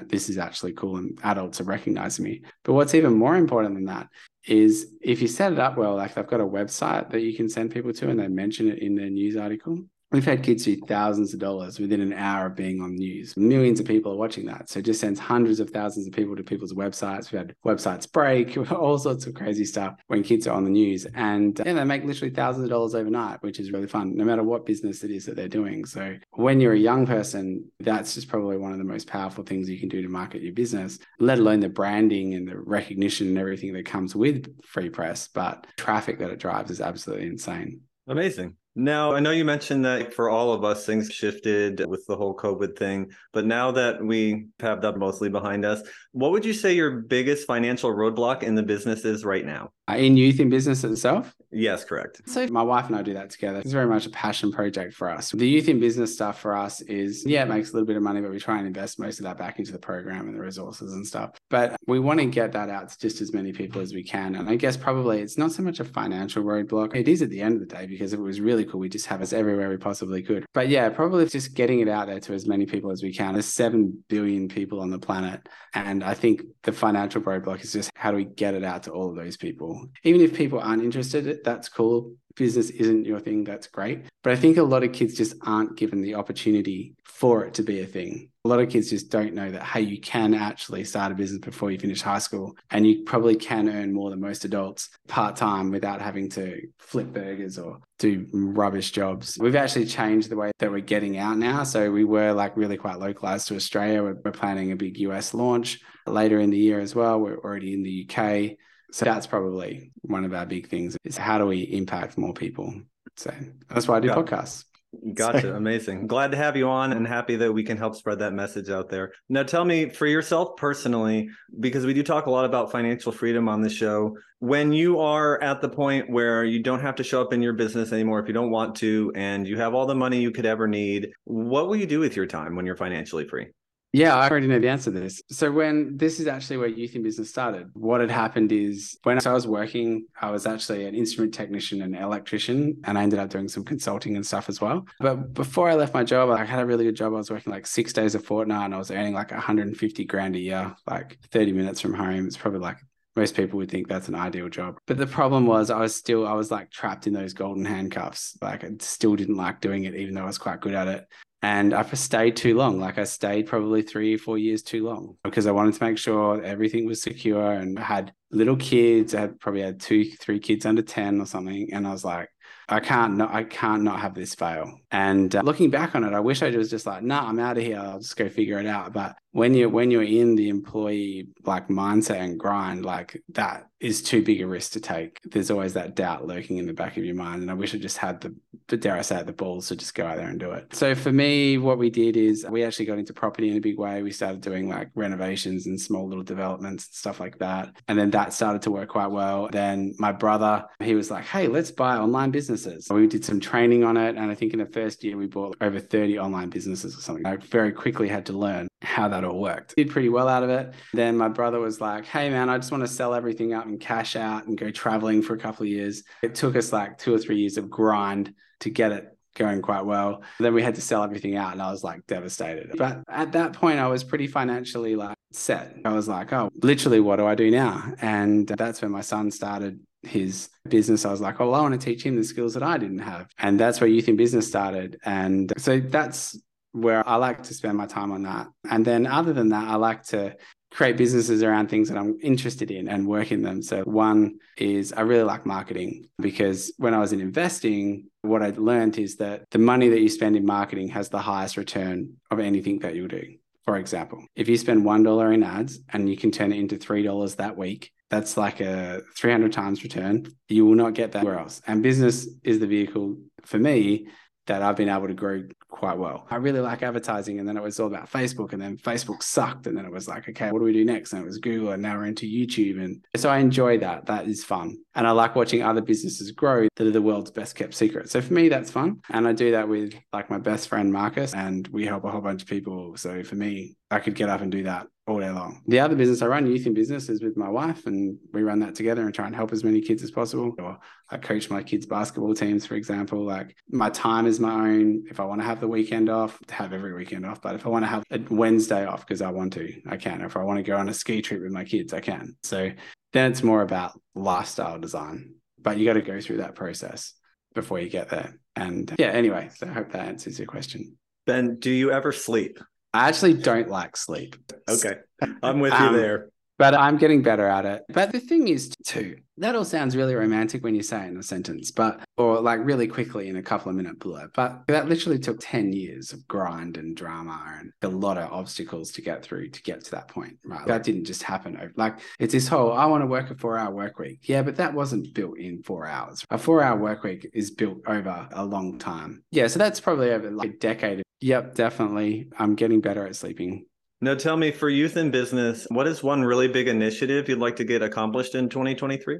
this 0.06 0.28
is 0.28 0.38
actually 0.38 0.72
cool 0.72 0.96
and 0.96 1.18
adults 1.24 1.60
are 1.60 1.64
recognizing 1.64 2.24
me. 2.24 2.42
But 2.64 2.74
what's 2.74 2.94
even 2.94 3.14
more 3.14 3.36
important 3.36 3.74
than 3.74 3.86
that 3.86 4.08
is 4.46 4.92
if 5.00 5.20
you 5.20 5.28
set 5.28 5.52
it 5.52 5.58
up 5.58 5.76
well, 5.76 5.96
like 5.96 6.14
they've 6.14 6.26
got 6.26 6.40
a 6.40 6.46
website 6.46 7.10
that 7.10 7.20
you 7.20 7.36
can 7.36 7.48
send 7.48 7.70
people 7.70 7.92
to 7.92 8.08
and 8.08 8.20
they 8.20 8.28
mention 8.28 8.68
it 8.68 8.78
in 8.78 8.94
their 8.94 9.10
news 9.10 9.36
article, 9.36 9.78
We've 10.12 10.24
had 10.24 10.42
kids 10.42 10.64
do 10.64 10.76
thousands 10.86 11.34
of 11.34 11.40
dollars 11.40 11.80
within 11.80 12.00
an 12.00 12.12
hour 12.12 12.46
of 12.46 12.56
being 12.56 12.80
on 12.80 12.94
news. 12.94 13.36
Millions 13.36 13.80
of 13.80 13.86
people 13.86 14.12
are 14.12 14.16
watching 14.16 14.46
that. 14.46 14.70
So 14.70 14.78
it 14.78 14.84
just 14.84 15.00
sends 15.00 15.18
hundreds 15.18 15.58
of 15.58 15.70
thousands 15.70 16.06
of 16.06 16.12
people 16.12 16.36
to 16.36 16.44
people's 16.44 16.72
websites. 16.72 17.32
We've 17.32 17.40
had 17.40 17.54
websites 17.64 18.10
break, 18.10 18.56
all 18.72 18.98
sorts 18.98 19.26
of 19.26 19.34
crazy 19.34 19.64
stuff 19.64 19.96
when 20.06 20.22
kids 20.22 20.46
are 20.46 20.54
on 20.54 20.62
the 20.62 20.70
news. 20.70 21.06
And 21.14 21.60
yeah, 21.64 21.72
they 21.72 21.84
make 21.84 22.04
literally 22.04 22.32
thousands 22.32 22.64
of 22.64 22.70
dollars 22.70 22.94
overnight, 22.94 23.42
which 23.42 23.58
is 23.58 23.72
really 23.72 23.88
fun, 23.88 24.16
no 24.16 24.24
matter 24.24 24.44
what 24.44 24.64
business 24.64 25.02
it 25.02 25.10
is 25.10 25.26
that 25.26 25.34
they're 25.34 25.48
doing. 25.48 25.84
So 25.84 26.16
when 26.30 26.60
you're 26.60 26.72
a 26.72 26.78
young 26.78 27.04
person, 27.04 27.68
that's 27.80 28.14
just 28.14 28.28
probably 28.28 28.58
one 28.58 28.72
of 28.72 28.78
the 28.78 28.84
most 28.84 29.08
powerful 29.08 29.42
things 29.42 29.68
you 29.68 29.80
can 29.80 29.88
do 29.88 30.02
to 30.02 30.08
market 30.08 30.40
your 30.40 30.54
business, 30.54 31.00
let 31.18 31.40
alone 31.40 31.60
the 31.60 31.68
branding 31.68 32.34
and 32.34 32.46
the 32.46 32.56
recognition 32.56 33.28
and 33.28 33.38
everything 33.38 33.72
that 33.72 33.86
comes 33.86 34.14
with 34.14 34.56
free 34.64 34.88
press. 34.88 35.28
But 35.28 35.66
traffic 35.76 36.20
that 36.20 36.30
it 36.30 36.38
drives 36.38 36.70
is 36.70 36.80
absolutely 36.80 37.26
insane. 37.26 37.80
Amazing. 38.06 38.56
Now, 38.78 39.14
I 39.14 39.20
know 39.20 39.30
you 39.30 39.46
mentioned 39.46 39.86
that 39.86 40.12
for 40.12 40.28
all 40.28 40.52
of 40.52 40.62
us, 40.62 40.84
things 40.84 41.10
shifted 41.10 41.82
with 41.86 42.04
the 42.06 42.14
whole 42.14 42.36
COVID 42.36 42.76
thing. 42.76 43.10
But 43.32 43.46
now 43.46 43.70
that 43.70 44.04
we 44.04 44.48
have 44.60 44.82
that 44.82 44.98
mostly 44.98 45.30
behind 45.30 45.64
us, 45.64 45.80
what 46.12 46.30
would 46.32 46.44
you 46.44 46.52
say 46.52 46.74
your 46.74 46.90
biggest 46.90 47.46
financial 47.46 47.90
roadblock 47.90 48.42
in 48.42 48.54
the 48.54 48.62
business 48.62 49.06
is 49.06 49.24
right 49.24 49.46
now? 49.46 49.72
Uh, 49.88 49.94
in 49.94 50.16
youth 50.16 50.40
in 50.40 50.50
business 50.50 50.82
itself? 50.82 51.34
Yes, 51.52 51.84
correct. 51.84 52.20
So 52.26 52.46
my 52.48 52.62
wife 52.62 52.86
and 52.86 52.96
I 52.96 53.02
do 53.02 53.14
that 53.14 53.30
together. 53.30 53.60
It's 53.60 53.72
very 53.72 53.86
much 53.86 54.04
a 54.04 54.10
passion 54.10 54.50
project 54.50 54.94
for 54.94 55.08
us. 55.08 55.30
The 55.30 55.48
youth 55.48 55.68
in 55.68 55.78
business 55.78 56.12
stuff 56.12 56.40
for 56.40 56.56
us 56.56 56.80
is, 56.82 57.24
yeah, 57.24 57.44
it 57.44 57.48
makes 57.48 57.70
a 57.70 57.72
little 57.72 57.86
bit 57.86 57.96
of 57.96 58.02
money, 58.02 58.20
but 58.20 58.30
we 58.30 58.40
try 58.40 58.58
and 58.58 58.66
invest 58.66 58.98
most 58.98 59.20
of 59.20 59.24
that 59.24 59.38
back 59.38 59.58
into 59.58 59.72
the 59.72 59.78
program 59.78 60.26
and 60.26 60.34
the 60.34 60.40
resources 60.40 60.92
and 60.92 61.06
stuff. 61.06 61.30
But 61.48 61.76
we 61.86 62.00
want 62.00 62.18
to 62.20 62.26
get 62.26 62.52
that 62.52 62.68
out 62.68 62.88
to 62.90 62.98
just 62.98 63.20
as 63.20 63.32
many 63.32 63.52
people 63.52 63.80
as 63.80 63.94
we 63.94 64.02
can. 64.02 64.34
And 64.34 64.50
I 64.50 64.56
guess 64.56 64.76
probably 64.76 65.20
it's 65.20 65.38
not 65.38 65.52
so 65.52 65.62
much 65.62 65.78
a 65.78 65.84
financial 65.84 66.42
roadblock. 66.42 66.94
It 66.94 67.08
is 67.08 67.22
at 67.22 67.30
the 67.30 67.40
end 67.40 67.54
of 67.54 67.60
the 67.60 67.74
day 67.74 67.86
because 67.86 68.12
it 68.12 68.20
was 68.20 68.40
really 68.40 68.64
cool. 68.64 68.80
We 68.80 68.88
just 68.88 69.06
have 69.06 69.22
us 69.22 69.32
everywhere 69.32 69.70
we 69.70 69.76
possibly 69.76 70.22
could. 70.22 70.46
But 70.52 70.68
yeah, 70.68 70.88
probably 70.88 71.26
just 71.26 71.54
getting 71.54 71.80
it 71.80 71.88
out 71.88 72.08
there 72.08 72.20
to 72.20 72.34
as 72.34 72.46
many 72.46 72.66
people 72.66 72.90
as 72.90 73.02
we 73.02 73.14
can. 73.14 73.34
There's 73.34 73.46
7 73.46 74.04
billion 74.08 74.48
people 74.48 74.80
on 74.80 74.90
the 74.90 74.98
planet. 74.98 75.48
And 75.74 76.02
I 76.02 76.14
think 76.14 76.42
the 76.64 76.72
financial 76.72 77.22
roadblock 77.22 77.62
is 77.62 77.72
just 77.72 77.90
how 77.94 78.10
do 78.10 78.16
we 78.16 78.24
get 78.24 78.54
it 78.54 78.64
out 78.64 78.82
to 78.84 78.90
all 78.90 79.10
of 79.10 79.16
those 79.16 79.36
people? 79.36 79.75
Even 80.04 80.20
if 80.20 80.34
people 80.34 80.60
aren't 80.60 80.82
interested, 80.82 81.40
that's 81.44 81.68
cool. 81.68 82.14
Business 82.36 82.70
isn't 82.70 83.06
your 83.06 83.20
thing, 83.20 83.44
that's 83.44 83.66
great. 83.66 84.04
But 84.22 84.32
I 84.32 84.36
think 84.36 84.56
a 84.58 84.62
lot 84.62 84.84
of 84.84 84.92
kids 84.92 85.14
just 85.14 85.34
aren't 85.42 85.76
given 85.76 86.02
the 86.02 86.14
opportunity 86.14 86.94
for 87.16 87.46
it 87.46 87.54
to 87.54 87.62
be 87.62 87.80
a 87.80 87.86
thing. 87.86 88.28
A 88.44 88.48
lot 88.48 88.60
of 88.60 88.68
kids 88.68 88.90
just 88.90 89.10
don't 89.10 89.32
know 89.32 89.50
that, 89.50 89.62
hey, 89.62 89.80
you 89.80 89.98
can 89.98 90.34
actually 90.34 90.84
start 90.84 91.12
a 91.12 91.14
business 91.14 91.40
before 91.40 91.70
you 91.70 91.78
finish 91.78 92.02
high 92.02 92.18
school. 92.18 92.54
And 92.70 92.86
you 92.86 93.04
probably 93.04 93.36
can 93.36 93.70
earn 93.70 93.94
more 93.94 94.10
than 94.10 94.20
most 94.20 94.44
adults 94.44 94.90
part 95.08 95.34
time 95.34 95.70
without 95.70 96.02
having 96.02 96.28
to 96.30 96.60
flip 96.78 97.06
burgers 97.06 97.58
or 97.58 97.78
do 97.98 98.26
rubbish 98.34 98.90
jobs. 98.90 99.38
We've 99.40 99.56
actually 99.56 99.86
changed 99.86 100.28
the 100.28 100.36
way 100.36 100.52
that 100.58 100.70
we're 100.70 100.80
getting 100.80 101.16
out 101.16 101.38
now. 101.38 101.62
So 101.64 101.90
we 101.90 102.04
were 102.04 102.34
like 102.34 102.54
really 102.54 102.76
quite 102.76 102.98
localized 102.98 103.48
to 103.48 103.56
Australia. 103.56 104.02
We're, 104.02 104.18
we're 104.22 104.32
planning 104.32 104.72
a 104.72 104.76
big 104.76 104.98
US 104.98 105.32
launch 105.32 105.80
later 106.06 106.38
in 106.38 106.50
the 106.50 106.58
year 106.58 106.80
as 106.80 106.94
well. 106.94 107.18
We're 107.18 107.38
already 107.38 107.72
in 107.72 107.82
the 107.82 108.06
UK. 108.06 108.58
So 108.96 109.04
that's 109.04 109.26
probably 109.26 109.92
one 110.00 110.24
of 110.24 110.32
our 110.32 110.46
big 110.46 110.68
things 110.68 110.96
is 111.04 111.18
how 111.18 111.36
do 111.36 111.44
we 111.44 111.60
impact 111.64 112.16
more 112.16 112.32
people? 112.32 112.72
So 113.16 113.30
that's 113.68 113.86
why 113.86 113.98
I 113.98 114.00
do 114.00 114.08
Got 114.08 114.24
podcasts. 114.24 114.64
Gotcha. 115.12 115.42
So. 115.42 115.54
Amazing. 115.54 116.06
Glad 116.06 116.30
to 116.30 116.38
have 116.38 116.56
you 116.56 116.66
on 116.66 116.94
and 116.94 117.06
happy 117.06 117.36
that 117.36 117.52
we 117.52 117.62
can 117.62 117.76
help 117.76 117.94
spread 117.94 118.20
that 118.20 118.32
message 118.32 118.70
out 118.70 118.88
there. 118.88 119.12
Now, 119.28 119.42
tell 119.42 119.66
me 119.66 119.90
for 119.90 120.06
yourself 120.06 120.56
personally, 120.56 121.28
because 121.60 121.84
we 121.84 121.92
do 121.92 122.02
talk 122.02 122.24
a 122.24 122.30
lot 122.30 122.46
about 122.46 122.72
financial 122.72 123.12
freedom 123.12 123.50
on 123.50 123.60
the 123.60 123.68
show. 123.68 124.16
When 124.38 124.72
you 124.72 124.98
are 124.98 125.42
at 125.42 125.60
the 125.60 125.68
point 125.68 126.08
where 126.08 126.46
you 126.46 126.62
don't 126.62 126.80
have 126.80 126.94
to 126.94 127.04
show 127.04 127.20
up 127.20 127.34
in 127.34 127.42
your 127.42 127.52
business 127.52 127.92
anymore 127.92 128.20
if 128.20 128.28
you 128.28 128.32
don't 128.32 128.50
want 128.50 128.76
to, 128.76 129.12
and 129.14 129.46
you 129.46 129.58
have 129.58 129.74
all 129.74 129.84
the 129.84 129.94
money 129.94 130.22
you 130.22 130.30
could 130.30 130.46
ever 130.46 130.66
need, 130.66 131.10
what 131.24 131.68
will 131.68 131.76
you 131.76 131.86
do 131.86 132.00
with 132.00 132.16
your 132.16 132.26
time 132.26 132.56
when 132.56 132.64
you're 132.64 132.76
financially 132.76 133.28
free? 133.28 133.48
Yeah, 133.92 134.14
I 134.14 134.28
already 134.28 134.46
know 134.46 134.58
the 134.58 134.68
answer 134.68 134.92
to 134.92 135.00
this. 135.00 135.22
So 135.30 135.50
when 135.50 135.96
this 135.96 136.20
is 136.20 136.26
actually 136.26 136.58
where 136.58 136.68
youth 136.68 136.94
in 136.94 137.02
business 137.02 137.30
started, 137.30 137.70
what 137.72 138.02
had 138.02 138.10
happened 138.10 138.52
is 138.52 138.98
when 139.04 139.18
I 139.24 139.32
was 139.32 139.46
working, 139.46 140.06
I 140.20 140.30
was 140.30 140.46
actually 140.46 140.84
an 140.84 140.94
instrument 140.94 141.32
technician 141.32 141.80
and 141.80 141.96
electrician, 141.96 142.76
and 142.84 142.98
I 142.98 143.02
ended 143.02 143.18
up 143.18 143.30
doing 143.30 143.48
some 143.48 143.64
consulting 143.64 144.16
and 144.16 144.26
stuff 144.26 144.50
as 144.50 144.60
well. 144.60 144.84
But 145.00 145.32
before 145.32 145.70
I 145.70 145.76
left 145.76 145.94
my 145.94 146.04
job, 146.04 146.28
I 146.30 146.44
had 146.44 146.60
a 146.60 146.66
really 146.66 146.84
good 146.84 146.96
job. 146.96 147.14
I 147.14 147.16
was 147.16 147.30
working 147.30 147.52
like 147.52 147.66
six 147.66 147.94
days 147.94 148.14
a 148.14 148.18
fortnight, 148.18 148.66
and 148.66 148.74
I 148.74 148.78
was 148.78 148.90
earning 148.90 149.14
like 149.14 149.30
150 149.30 150.04
grand 150.04 150.36
a 150.36 150.40
year, 150.40 150.76
like 150.86 151.18
30 151.30 151.52
minutes 151.52 151.80
from 151.80 151.94
home. 151.94 152.26
It's 152.26 152.36
probably 152.36 152.60
like 152.60 152.76
most 153.14 153.34
people 153.34 153.56
would 153.56 153.70
think 153.70 153.88
that's 153.88 154.08
an 154.08 154.14
ideal 154.14 154.50
job. 154.50 154.76
But 154.86 154.98
the 154.98 155.06
problem 155.06 155.46
was 155.46 155.70
I 155.70 155.80
was 155.80 155.96
still 155.96 156.26
I 156.26 156.34
was 156.34 156.50
like 156.50 156.70
trapped 156.70 157.06
in 157.06 157.14
those 157.14 157.32
golden 157.32 157.64
handcuffs. 157.64 158.36
Like 158.42 158.62
I 158.62 158.72
still 158.80 159.16
didn't 159.16 159.36
like 159.36 159.62
doing 159.62 159.84
it, 159.84 159.94
even 159.94 160.14
though 160.14 160.24
I 160.24 160.26
was 160.26 160.36
quite 160.36 160.60
good 160.60 160.74
at 160.74 160.86
it 160.86 161.06
and 161.46 161.72
I 161.72 161.84
stayed 161.92 162.34
too 162.34 162.56
long. 162.56 162.80
Like 162.80 162.98
I 162.98 163.04
stayed 163.04 163.46
probably 163.46 163.80
three 163.80 164.16
or 164.16 164.18
four 164.18 164.36
years 164.36 164.64
too 164.64 164.84
long 164.84 165.16
because 165.22 165.46
I 165.46 165.52
wanted 165.52 165.74
to 165.74 165.84
make 165.84 165.96
sure 165.96 166.42
everything 166.42 166.86
was 166.86 167.00
secure 167.00 167.52
and 167.52 167.78
I 167.78 167.82
had 167.82 168.12
little 168.32 168.56
kids. 168.56 169.14
I 169.14 169.20
had 169.20 169.38
probably 169.38 169.62
had 169.62 169.78
two, 169.78 170.04
three 170.04 170.40
kids 170.40 170.66
under 170.66 170.82
10 170.82 171.20
or 171.20 171.26
something. 171.26 171.72
And 171.72 171.86
I 171.86 171.92
was 171.92 172.04
like, 172.04 172.30
I 172.68 172.80
can't 172.80 173.16
not 173.16 173.32
I 173.32 173.44
can't 173.44 173.84
not 173.84 174.00
have 174.00 174.12
this 174.12 174.34
fail. 174.34 174.76
And 174.90 175.36
uh, 175.36 175.42
looking 175.42 175.70
back 175.70 175.94
on 175.94 176.02
it, 176.02 176.14
I 176.14 176.18
wish 176.18 176.42
I 176.42 176.50
was 176.50 176.68
just 176.68 176.84
like, 176.84 177.04
nah, 177.04 177.28
I'm 177.28 177.38
out 177.38 177.58
of 177.58 177.62
here. 177.62 177.78
I'll 177.78 178.00
just 178.00 178.16
go 178.16 178.28
figure 178.28 178.58
it 178.58 178.66
out. 178.66 178.92
But 178.92 179.14
when 179.36 179.52
you're 179.52 179.68
when 179.68 179.90
you're 179.90 180.02
in 180.02 180.34
the 180.34 180.48
employee 180.48 181.28
like 181.44 181.68
mindset 181.68 182.20
and 182.20 182.40
grind, 182.40 182.86
like 182.86 183.22
that 183.28 183.68
is 183.78 184.02
too 184.02 184.22
big 184.22 184.40
a 184.40 184.46
risk 184.46 184.72
to 184.72 184.80
take. 184.80 185.20
There's 185.24 185.50
always 185.50 185.74
that 185.74 185.94
doubt 185.94 186.26
lurking 186.26 186.56
in 186.56 186.66
the 186.66 186.72
back 186.72 186.96
of 186.96 187.04
your 187.04 187.14
mind. 187.14 187.42
And 187.42 187.50
I 187.50 187.54
wish 187.54 187.74
I 187.74 187.78
just 187.78 187.98
had 187.98 188.22
the, 188.22 188.34
the 188.68 188.76
dare 188.78 188.96
I 188.96 189.02
say 189.02 189.20
it, 189.20 189.26
the 189.26 189.32
balls 189.32 189.68
to 189.68 189.76
just 189.76 189.94
go 189.94 190.06
out 190.06 190.16
there 190.16 190.28
and 190.28 190.40
do 190.40 190.52
it. 190.52 190.74
So 190.74 190.94
for 190.94 191.12
me, 191.12 191.58
what 191.58 191.76
we 191.76 191.90
did 191.90 192.16
is 192.16 192.46
we 192.48 192.64
actually 192.64 192.86
got 192.86 192.98
into 192.98 193.12
property 193.12 193.50
in 193.50 193.56
a 193.58 193.60
big 193.60 193.78
way. 193.78 194.02
We 194.02 194.12
started 194.12 194.40
doing 194.40 194.70
like 194.70 194.88
renovations 194.94 195.66
and 195.66 195.78
small 195.78 196.08
little 196.08 196.24
developments 196.24 196.86
and 196.86 196.94
stuff 196.94 197.20
like 197.20 197.38
that. 197.38 197.76
And 197.86 197.98
then 197.98 198.10
that 198.12 198.32
started 198.32 198.62
to 198.62 198.70
work 198.70 198.88
quite 198.88 199.10
well. 199.10 199.50
Then 199.52 199.94
my 199.98 200.10
brother, 200.10 200.64
he 200.80 200.94
was 200.94 201.10
like, 201.10 201.24
hey, 201.26 201.46
let's 201.46 201.70
buy 201.70 201.98
online 201.98 202.30
businesses. 202.30 202.88
We 202.90 203.06
did 203.06 203.26
some 203.26 203.40
training 203.40 203.84
on 203.84 203.98
it. 203.98 204.16
And 204.16 204.30
I 204.30 204.34
think 204.34 204.54
in 204.54 204.58
the 204.58 204.66
first 204.66 205.04
year, 205.04 205.18
we 205.18 205.26
bought 205.26 205.54
over 205.60 205.78
30 205.78 206.18
online 206.18 206.48
businesses 206.48 206.96
or 206.96 207.02
something. 207.02 207.26
I 207.26 207.36
very 207.36 207.72
quickly 207.72 208.08
had 208.08 208.24
to 208.26 208.32
learn 208.32 208.68
how 208.86 209.08
that 209.08 209.24
all 209.24 209.40
worked. 209.40 209.74
Did 209.76 209.90
pretty 209.90 210.08
well 210.08 210.28
out 210.28 210.42
of 210.42 210.50
it. 210.50 210.72
Then 210.94 211.16
my 211.16 211.28
brother 211.28 211.58
was 211.58 211.80
like, 211.80 212.06
hey, 212.06 212.30
man, 212.30 212.48
I 212.48 212.56
just 212.56 212.70
want 212.70 212.82
to 212.82 212.88
sell 212.88 213.14
everything 213.14 213.52
up 213.52 213.66
and 213.66 213.80
cash 213.80 214.16
out 214.16 214.46
and 214.46 214.56
go 214.56 214.70
traveling 214.70 215.22
for 215.22 215.34
a 215.34 215.38
couple 215.38 215.64
of 215.64 215.68
years. 215.68 216.04
It 216.22 216.34
took 216.34 216.56
us 216.56 216.72
like 216.72 216.98
two 216.98 217.14
or 217.14 217.18
three 217.18 217.38
years 217.38 217.58
of 217.58 217.68
grind 217.68 218.34
to 218.60 218.70
get 218.70 218.92
it 218.92 219.08
going 219.34 219.60
quite 219.60 219.84
well. 219.84 220.22
Then 220.38 220.54
we 220.54 220.62
had 220.62 220.76
to 220.76 220.80
sell 220.80 221.02
everything 221.02 221.36
out 221.36 221.52
and 221.52 221.60
I 221.60 221.70
was 221.70 221.84
like 221.84 222.06
devastated. 222.06 222.70
But 222.76 223.02
at 223.08 223.32
that 223.32 223.52
point, 223.52 223.78
I 223.78 223.88
was 223.88 224.02
pretty 224.02 224.26
financially 224.26 224.96
like 224.96 225.16
set. 225.32 225.76
I 225.84 225.92
was 225.92 226.08
like, 226.08 226.32
oh, 226.32 226.50
literally, 226.62 227.00
what 227.00 227.16
do 227.16 227.26
I 227.26 227.34
do 227.34 227.50
now? 227.50 227.92
And 228.00 228.48
that's 228.48 228.80
when 228.80 228.90
my 228.90 229.02
son 229.02 229.30
started 229.30 229.80
his 230.02 230.48
business. 230.68 231.04
I 231.04 231.10
was 231.10 231.20
like, 231.20 231.40
oh, 231.40 231.50
well, 231.50 231.60
I 231.60 231.62
want 231.62 231.78
to 231.78 231.84
teach 231.84 232.04
him 232.04 232.16
the 232.16 232.24
skills 232.24 232.54
that 232.54 232.62
I 232.62 232.78
didn't 232.78 233.00
have. 233.00 233.28
And 233.38 233.58
that's 233.60 233.80
where 233.80 233.90
Youth 233.90 234.08
in 234.08 234.16
Business 234.16 234.46
started. 234.46 234.98
And 235.04 235.52
so 235.58 235.80
that's 235.80 236.38
where 236.76 237.06
I 237.08 237.16
like 237.16 237.42
to 237.44 237.54
spend 237.54 237.76
my 237.76 237.86
time 237.86 238.12
on 238.12 238.22
that. 238.22 238.48
And 238.70 238.84
then 238.84 239.06
other 239.06 239.32
than 239.32 239.48
that, 239.48 239.68
I 239.68 239.76
like 239.76 240.02
to 240.04 240.36
create 240.70 240.96
businesses 240.96 241.42
around 241.42 241.68
things 241.68 241.88
that 241.88 241.96
I'm 241.96 242.18
interested 242.22 242.70
in 242.70 242.88
and 242.88 243.06
work 243.06 243.32
in 243.32 243.42
them. 243.42 243.62
So 243.62 243.82
one 243.82 244.38
is 244.58 244.92
I 244.92 245.00
really 245.00 245.22
like 245.22 245.46
marketing 245.46 246.08
because 246.18 246.72
when 246.76 246.92
I 246.92 246.98
was 246.98 247.12
in 247.12 247.20
investing, 247.20 248.10
what 248.22 248.42
I 248.42 248.50
learned 248.50 248.98
is 248.98 249.16
that 249.16 249.44
the 249.50 249.58
money 249.58 249.88
that 249.88 250.00
you 250.00 250.08
spend 250.08 250.36
in 250.36 250.44
marketing 250.44 250.88
has 250.88 251.08
the 251.08 251.18
highest 251.18 251.56
return 251.56 252.16
of 252.30 252.40
anything 252.40 252.80
that 252.80 252.94
you'll 252.94 253.08
do. 253.08 253.36
For 253.64 253.78
example, 253.78 254.24
if 254.36 254.48
you 254.48 254.56
spend 254.58 254.84
$1 254.84 255.34
in 255.34 255.42
ads 255.42 255.80
and 255.92 256.10
you 256.10 256.16
can 256.16 256.30
turn 256.30 256.52
it 256.52 256.58
into 256.58 256.76
$3 256.76 257.36
that 257.36 257.56
week, 257.56 257.90
that's 258.10 258.36
like 258.36 258.60
a 258.60 259.00
300 259.16 259.52
times 259.52 259.82
return. 259.82 260.26
You 260.48 260.66
will 260.66 260.76
not 260.76 260.94
get 260.94 261.12
that 261.12 261.24
where 261.24 261.38
else. 261.38 261.62
And 261.66 261.82
business 261.82 262.28
is 262.44 262.60
the 262.60 262.66
vehicle 262.66 263.16
for 263.44 263.58
me 263.58 264.08
that 264.46 264.62
I've 264.62 264.76
been 264.76 264.88
able 264.88 265.08
to 265.08 265.14
grow 265.14 265.42
quite 265.68 265.98
well. 265.98 266.26
I 266.30 266.36
really 266.36 266.60
like 266.60 266.82
advertising. 266.82 267.38
And 267.38 267.48
then 267.48 267.56
it 267.56 267.62
was 267.62 267.78
all 267.78 267.88
about 267.88 268.10
Facebook. 268.10 268.52
And 268.52 268.62
then 268.62 268.76
Facebook 268.76 269.22
sucked. 269.22 269.66
And 269.66 269.76
then 269.76 269.84
it 269.84 269.92
was 269.92 270.08
like, 270.08 270.28
okay, 270.28 270.50
what 270.50 270.60
do 270.60 270.64
we 270.64 270.72
do 270.72 270.84
next? 270.84 271.12
And 271.12 271.22
it 271.22 271.26
was 271.26 271.38
Google. 271.38 271.72
And 271.72 271.82
now 271.82 271.96
we're 271.96 272.06
into 272.06 272.26
YouTube. 272.26 272.82
And 272.82 273.04
so 273.16 273.28
I 273.28 273.38
enjoy 273.38 273.78
that. 273.78 274.06
That 274.06 274.26
is 274.26 274.44
fun. 274.44 274.78
And 274.94 275.06
I 275.06 275.10
like 275.10 275.36
watching 275.36 275.62
other 275.62 275.82
businesses 275.82 276.30
grow 276.30 276.68
that 276.76 276.86
are 276.86 276.90
the 276.90 277.02
world's 277.02 277.30
best 277.30 277.54
kept 277.54 277.74
secret. 277.74 278.10
So 278.10 278.20
for 278.20 278.32
me, 278.32 278.48
that's 278.48 278.70
fun. 278.70 279.00
And 279.10 279.28
I 279.28 279.32
do 279.32 279.50
that 279.50 279.68
with 279.68 279.94
like 280.12 280.30
my 280.30 280.38
best 280.38 280.68
friend, 280.68 280.92
Marcus. 280.92 281.34
And 281.34 281.66
we 281.68 281.84
help 281.84 282.04
a 282.04 282.10
whole 282.10 282.22
bunch 282.22 282.42
of 282.42 282.48
people. 282.48 282.96
So 282.96 283.22
for 283.22 283.34
me, 283.34 283.76
I 283.90 284.00
could 284.00 284.14
get 284.14 284.28
up 284.28 284.40
and 284.40 284.50
do 284.50 284.64
that 284.64 284.88
all 285.06 285.20
day 285.20 285.30
long. 285.30 285.62
The 285.68 285.78
other 285.78 285.94
business 285.94 286.20
I 286.20 286.26
run, 286.26 286.46
Youth 286.46 286.66
in 286.66 286.74
Business, 286.74 287.08
is 287.08 287.22
with 287.22 287.36
my 287.36 287.48
wife, 287.48 287.86
and 287.86 288.18
we 288.32 288.42
run 288.42 288.58
that 288.60 288.74
together 288.74 289.02
and 289.02 289.14
try 289.14 289.26
and 289.26 289.36
help 289.36 289.52
as 289.52 289.62
many 289.62 289.80
kids 289.80 290.02
as 290.02 290.10
possible. 290.10 290.54
Or 290.58 290.78
I 291.08 291.18
coach 291.18 291.48
my 291.48 291.62
kids' 291.62 291.86
basketball 291.86 292.34
teams, 292.34 292.66
for 292.66 292.74
example. 292.74 293.24
Like 293.24 293.56
my 293.70 293.90
time 293.90 294.26
is 294.26 294.40
my 294.40 294.52
own. 294.52 295.04
If 295.08 295.20
I 295.20 295.24
want 295.24 295.40
to 295.40 295.46
have 295.46 295.60
the 295.60 295.68
weekend 295.68 296.08
off, 296.08 296.38
have 296.50 296.72
every 296.72 296.94
weekend 296.94 297.24
off. 297.24 297.40
But 297.40 297.54
if 297.54 297.64
I 297.64 297.68
want 297.68 297.84
to 297.84 297.88
have 297.88 298.02
a 298.10 298.20
Wednesday 298.28 298.84
off 298.84 299.06
because 299.06 299.22
I 299.22 299.30
want 299.30 299.52
to, 299.52 299.72
I 299.88 299.96
can. 299.96 300.22
If 300.22 300.36
I 300.36 300.42
want 300.42 300.58
to 300.58 300.64
go 300.64 300.76
on 300.76 300.88
a 300.88 300.94
ski 300.94 301.22
trip 301.22 301.42
with 301.42 301.52
my 301.52 301.64
kids, 301.64 301.92
I 301.92 302.00
can. 302.00 302.36
So 302.42 302.72
then 303.12 303.30
it's 303.30 303.44
more 303.44 303.62
about 303.62 303.98
lifestyle 304.14 304.80
design. 304.80 305.34
But 305.60 305.78
you 305.78 305.84
got 305.84 305.94
to 305.94 306.02
go 306.02 306.20
through 306.20 306.38
that 306.38 306.56
process 306.56 307.14
before 307.54 307.78
you 307.78 307.88
get 307.88 308.10
there. 308.10 308.38
And 308.56 308.92
yeah, 308.98 309.08
anyway, 309.08 309.50
so 309.54 309.68
I 309.68 309.70
hope 309.70 309.92
that 309.92 310.08
answers 310.08 310.38
your 310.38 310.46
question. 310.46 310.96
Ben, 311.26 311.58
do 311.58 311.70
you 311.70 311.92
ever 311.92 312.12
sleep? 312.12 312.58
I 312.96 313.08
actually 313.08 313.34
don't 313.34 313.68
like 313.68 313.96
sleep. 313.96 314.36
Okay. 314.68 314.96
I'm 315.42 315.60
with 315.60 315.72
you 315.72 315.78
Um, 315.78 315.94
there. 315.96 316.28
But 316.58 316.72
I'm 316.72 316.96
getting 316.96 317.20
better 317.20 317.46
at 317.46 317.66
it. 317.66 317.82
But 317.90 318.12
the 318.12 318.18
thing 318.18 318.48
is, 318.48 318.72
too, 318.86 319.16
that 319.36 319.54
all 319.54 319.66
sounds 319.66 319.94
really 319.94 320.14
romantic 320.14 320.64
when 320.64 320.74
you 320.74 320.82
say 320.82 321.04
it 321.04 321.08
in 321.08 321.18
a 321.18 321.22
sentence, 321.22 321.70
but 321.70 322.00
or 322.16 322.40
like 322.40 322.60
really 322.64 322.86
quickly 322.86 323.28
in 323.28 323.36
a 323.36 323.42
couple 323.42 323.68
of 323.68 323.76
minute 323.76 323.98
blur. 323.98 324.30
But 324.34 324.62
that 324.68 324.88
literally 324.88 325.18
took 325.18 325.36
10 325.38 325.74
years 325.74 326.14
of 326.14 326.26
grind 326.26 326.78
and 326.78 326.96
drama 326.96 327.58
and 327.60 327.72
a 327.82 327.88
lot 327.94 328.16
of 328.16 328.32
obstacles 328.32 328.90
to 328.92 329.02
get 329.02 329.22
through 329.22 329.50
to 329.50 329.62
get 329.64 329.84
to 329.84 329.90
that 329.90 330.08
point. 330.08 330.38
Right. 330.46 330.66
That 330.66 330.82
didn't 330.82 331.04
just 331.04 331.22
happen. 331.22 331.58
over- 331.58 331.74
Like 331.76 331.98
it's 332.18 332.32
this 332.32 332.48
whole 332.48 332.72
I 332.72 332.86
want 332.86 333.02
to 333.02 333.06
work 333.06 333.30
a 333.30 333.34
four 333.34 333.58
hour 333.58 333.74
work 333.74 333.98
week. 333.98 334.20
Yeah, 334.22 334.40
but 334.40 334.56
that 334.56 334.72
wasn't 334.72 335.12
built 335.12 335.36
in 335.36 335.62
four 335.62 335.86
hours. 335.86 336.24
A 336.30 336.38
four 336.38 336.62
hour 336.62 336.78
work 336.78 337.02
week 337.02 337.28
is 337.34 337.50
built 337.50 337.80
over 337.86 338.26
a 338.32 338.46
long 338.46 338.78
time. 338.78 339.22
Yeah. 339.30 339.48
So 339.48 339.58
that's 339.58 339.78
probably 339.78 340.10
over 340.10 340.30
like 340.30 340.50
a 340.54 340.56
decade. 340.56 341.02
Yep, 341.20 341.54
definitely. 341.54 342.28
I'm 342.38 342.54
getting 342.54 342.80
better 342.80 343.06
at 343.06 343.16
sleeping. 343.16 343.66
Now, 344.00 344.14
tell 344.14 344.36
me 344.36 344.50
for 344.50 344.68
youth 344.68 344.96
in 344.96 345.10
business, 345.10 345.66
what 345.70 345.86
is 345.86 346.02
one 346.02 346.22
really 346.22 346.48
big 346.48 346.68
initiative 346.68 347.28
you'd 347.28 347.38
like 347.38 347.56
to 347.56 347.64
get 347.64 347.82
accomplished 347.82 348.34
in 348.34 348.48
2023? 348.48 349.18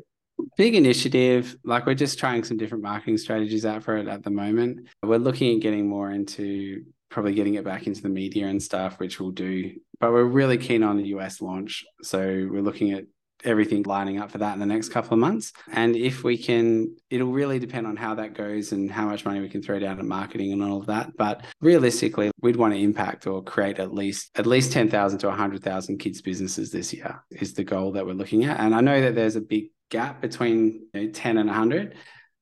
big 0.56 0.74
initiative. 0.74 1.56
Like 1.64 1.86
we're 1.86 1.94
just 1.94 2.18
trying 2.18 2.44
some 2.44 2.56
different 2.56 2.84
marketing 2.84 3.18
strategies 3.18 3.64
out 3.64 3.82
for 3.82 3.96
it 3.96 4.08
at 4.08 4.22
the 4.22 4.30
moment. 4.30 4.88
We're 5.02 5.16
looking 5.16 5.56
at 5.56 5.62
getting 5.62 5.88
more 5.88 6.10
into 6.10 6.84
probably 7.08 7.34
getting 7.34 7.54
it 7.54 7.64
back 7.64 7.86
into 7.86 8.02
the 8.02 8.08
media 8.08 8.46
and 8.46 8.62
stuff, 8.62 8.98
which 8.98 9.20
we'll 9.20 9.30
do. 9.30 9.72
But 10.00 10.12
we're 10.12 10.24
really 10.24 10.58
keen 10.58 10.82
on 10.82 10.96
the 10.96 11.08
US 11.08 11.40
launch. 11.40 11.84
So 12.02 12.20
we're 12.20 12.62
looking 12.62 12.92
at 12.92 13.04
everything 13.46 13.82
lining 13.84 14.18
up 14.18 14.30
for 14.30 14.38
that 14.38 14.54
in 14.54 14.60
the 14.60 14.66
next 14.66 14.90
couple 14.90 15.14
of 15.14 15.18
months. 15.18 15.52
And 15.72 15.96
if 15.96 16.24
we 16.24 16.36
can, 16.36 16.96
it'll 17.10 17.32
really 17.32 17.58
depend 17.58 17.86
on 17.86 17.96
how 17.96 18.14
that 18.16 18.34
goes 18.34 18.72
and 18.72 18.90
how 18.90 19.06
much 19.06 19.24
money 19.24 19.40
we 19.40 19.48
can 19.48 19.62
throw 19.62 19.78
down 19.78 19.98
at 19.98 20.04
marketing 20.04 20.52
and 20.52 20.62
all 20.62 20.80
of 20.80 20.86
that. 20.86 21.16
But 21.16 21.44
realistically, 21.60 22.30
we'd 22.40 22.56
want 22.56 22.74
to 22.74 22.80
impact 22.80 23.26
or 23.26 23.42
create 23.42 23.78
at 23.78 23.94
least 23.94 24.36
at 24.38 24.46
least 24.46 24.72
10,000 24.72 25.18
to 25.20 25.28
100,000 25.28 25.98
kids 25.98 26.20
businesses 26.20 26.70
this 26.70 26.92
year 26.92 27.22
is 27.30 27.54
the 27.54 27.64
goal 27.64 27.92
that 27.92 28.04
we're 28.04 28.12
looking 28.12 28.44
at. 28.44 28.60
And 28.60 28.74
I 28.74 28.80
know 28.80 29.00
that 29.00 29.14
there's 29.14 29.36
a 29.36 29.40
big 29.40 29.66
gap 29.90 30.20
between 30.20 30.86
you 30.92 31.06
know, 31.06 31.10
10 31.12 31.38
and 31.38 31.48
100, 31.48 31.94